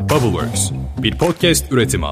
Bubbleworks, 0.00 0.70
bir 0.98 1.18
podcast 1.18 1.72
üretimi. 1.72 2.06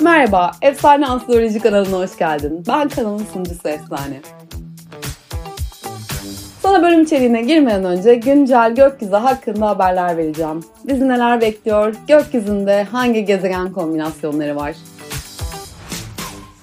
Merhaba, 0.00 0.50
Efsane 0.62 1.06
Astroloji 1.06 1.60
kanalına 1.60 1.98
hoş 1.98 2.18
geldin. 2.18 2.64
Ben 2.68 2.88
kanalın 2.88 3.24
sunucusu 3.32 3.68
Efsane. 3.68 4.20
Sana 6.62 6.82
bölüm 6.82 7.02
içeriğine 7.02 7.42
girmeden 7.42 7.84
önce 7.84 8.14
güncel 8.14 8.74
gökyüzü 8.74 9.14
hakkında 9.16 9.68
haberler 9.68 10.16
vereceğim. 10.16 10.64
Bizi 10.84 11.08
neler 11.08 11.40
bekliyor, 11.40 11.94
gökyüzünde 12.08 12.86
hangi 12.92 13.24
gezegen 13.24 13.72
kombinasyonları 13.72 14.56
var? 14.56 14.76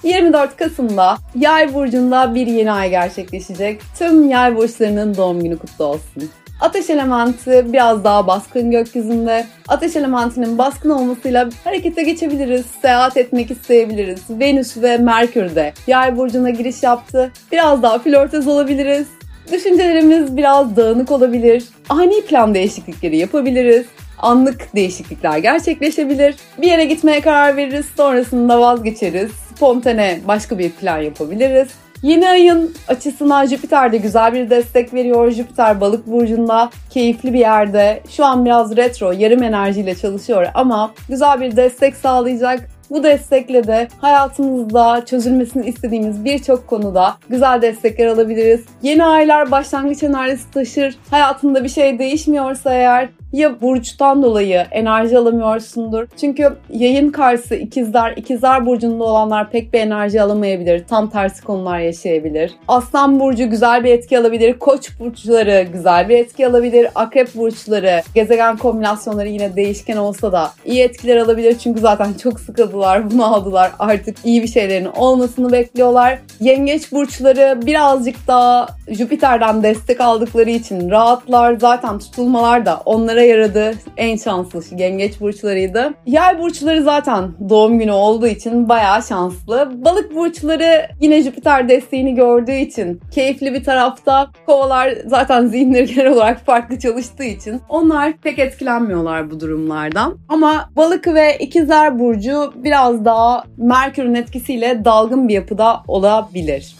24 0.02 0.56
Kasım'da 0.56 1.16
Yay 1.34 1.74
burcunda 1.74 2.34
bir 2.34 2.46
yeni 2.46 2.72
ay 2.72 2.90
gerçekleşecek. 2.90 3.80
Tüm 3.98 4.30
yay 4.30 4.56
burçlarının 4.56 5.16
doğum 5.16 5.42
günü 5.42 5.58
kutlu 5.58 5.84
olsun. 5.84 6.30
Ateş 6.60 6.90
elementi 6.90 7.72
biraz 7.72 8.04
daha 8.04 8.26
baskın 8.26 8.70
gökyüzünde. 8.70 9.46
Ateş 9.68 9.96
elementinin 9.96 10.58
baskın 10.58 10.90
olmasıyla 10.90 11.48
harekete 11.64 12.02
geçebiliriz, 12.02 12.66
seyahat 12.82 13.16
etmek 13.16 13.50
isteyebiliriz. 13.50 14.20
Venüs 14.30 14.76
ve 14.76 14.98
Merkür 14.98 15.54
de 15.54 15.72
yay 15.86 16.16
burcuna 16.16 16.50
giriş 16.50 16.82
yaptı. 16.82 17.32
Biraz 17.52 17.82
daha 17.82 17.98
flörtöz 17.98 18.48
olabiliriz. 18.48 19.06
Düşüncelerimiz 19.52 20.36
biraz 20.36 20.76
dağınık 20.76 21.10
olabilir. 21.10 21.64
Ani 21.88 22.22
plan 22.22 22.54
değişiklikleri 22.54 23.16
yapabiliriz 23.16 23.86
anlık 24.22 24.74
değişiklikler 24.74 25.38
gerçekleşebilir. 25.38 26.34
Bir 26.58 26.66
yere 26.66 26.84
gitmeye 26.84 27.20
karar 27.20 27.56
veririz, 27.56 27.86
sonrasında 27.96 28.60
vazgeçeriz. 28.60 29.41
Spontane 29.56 30.20
başka 30.28 30.58
bir 30.58 30.70
plan 30.70 30.98
yapabiliriz. 30.98 31.68
Yeni 32.02 32.28
ayın 32.28 32.74
açısına 32.88 33.46
Jüpiter 33.46 33.92
de 33.92 33.96
güzel 33.96 34.32
bir 34.32 34.50
destek 34.50 34.94
veriyor. 34.94 35.30
Jüpiter 35.30 35.80
balık 35.80 36.06
burcunda 36.06 36.70
keyifli 36.90 37.32
bir 37.32 37.38
yerde. 37.38 38.00
Şu 38.10 38.24
an 38.24 38.44
biraz 38.44 38.76
retro, 38.76 39.12
yarım 39.12 39.42
enerjiyle 39.42 39.94
çalışıyor 39.94 40.46
ama 40.54 40.94
güzel 41.08 41.40
bir 41.40 41.56
destek 41.56 41.96
sağlayacak. 41.96 42.68
Bu 42.90 43.02
destekle 43.02 43.66
de 43.66 43.88
hayatımızda 44.00 45.04
çözülmesini 45.06 45.66
istediğimiz 45.66 46.24
birçok 46.24 46.66
konuda 46.66 47.16
güzel 47.28 47.62
destekler 47.62 48.06
alabiliriz. 48.06 48.60
Yeni 48.82 49.04
aylar 49.04 49.50
başlangıç 49.50 50.02
enerjisi 50.02 50.50
taşır. 50.50 50.96
Hayatında 51.10 51.64
bir 51.64 51.68
şey 51.68 51.98
değişmiyorsa 51.98 52.74
eğer 52.74 53.08
ya 53.32 53.60
burçtan 53.60 54.22
dolayı 54.22 54.66
enerji 54.70 55.18
alamıyorsundur. 55.18 56.06
Çünkü 56.20 56.52
yayın 56.70 57.10
karşısı 57.10 57.54
ikizler, 57.54 58.12
ikizler 58.16 58.66
burcunda 58.66 59.04
olanlar 59.04 59.50
pek 59.50 59.72
bir 59.72 59.80
enerji 59.80 60.22
alamayabilir. 60.22 60.84
Tam 60.84 61.10
tersi 61.10 61.44
konular 61.44 61.78
yaşayabilir. 61.78 62.54
Aslan 62.68 63.20
burcu 63.20 63.50
güzel 63.50 63.84
bir 63.84 63.90
etki 63.90 64.18
alabilir. 64.18 64.58
Koç 64.58 64.90
burçları 65.00 65.66
güzel 65.72 66.08
bir 66.08 66.18
etki 66.18 66.46
alabilir. 66.46 66.88
Akrep 66.94 67.34
burçları, 67.34 68.02
gezegen 68.14 68.56
kombinasyonları 68.56 69.28
yine 69.28 69.56
değişken 69.56 69.96
olsa 69.96 70.32
da 70.32 70.50
iyi 70.64 70.82
etkiler 70.82 71.16
alabilir. 71.16 71.58
Çünkü 71.58 71.80
zaten 71.80 72.12
çok 72.22 72.40
sıkıldılar, 72.40 73.10
bunu 73.10 73.34
aldılar. 73.34 73.70
Artık 73.78 74.16
iyi 74.24 74.42
bir 74.42 74.48
şeylerin 74.48 74.88
olmasını 74.96 75.52
bekliyorlar. 75.52 76.18
Yengeç 76.40 76.92
burçları 76.92 77.66
birazcık 77.66 78.16
daha 78.28 78.68
Jüpiter'den 78.88 79.62
destek 79.62 80.00
aldıkları 80.00 80.50
için 80.50 80.90
rahatlar. 80.90 81.56
Zaten 81.60 81.98
tutulmalar 81.98 82.66
da 82.66 82.80
onlara 82.84 83.21
onlara 83.22 83.38
yaradı. 83.38 83.74
En 83.96 84.16
şanslı 84.16 84.76
yengeç 84.76 85.20
burçlarıydı. 85.20 85.94
Yay 86.06 86.38
burçları 86.38 86.82
zaten 86.82 87.32
doğum 87.48 87.78
günü 87.78 87.92
olduğu 87.92 88.26
için 88.26 88.68
bayağı 88.68 89.02
şanslı. 89.02 89.72
Balık 89.84 90.14
burçları 90.14 90.88
yine 91.00 91.22
Jüpiter 91.22 91.68
desteğini 91.68 92.14
gördüğü 92.14 92.52
için 92.52 93.00
keyifli 93.10 93.54
bir 93.54 93.64
tarafta. 93.64 94.30
Kovalar 94.46 94.94
zaten 95.06 95.46
zihinleri 95.46 95.86
genel 95.94 96.12
olarak 96.12 96.46
farklı 96.46 96.78
çalıştığı 96.78 97.24
için 97.24 97.60
onlar 97.68 98.12
pek 98.12 98.38
etkilenmiyorlar 98.38 99.30
bu 99.30 99.40
durumlardan. 99.40 100.18
Ama 100.28 100.70
balık 100.76 101.06
ve 101.06 101.36
ikizler 101.38 101.98
burcu 101.98 102.52
biraz 102.56 103.04
daha 103.04 103.44
Merkür'ün 103.56 104.14
etkisiyle 104.14 104.84
dalgın 104.84 105.28
bir 105.28 105.34
yapıda 105.34 105.82
olabilir. 105.88 106.74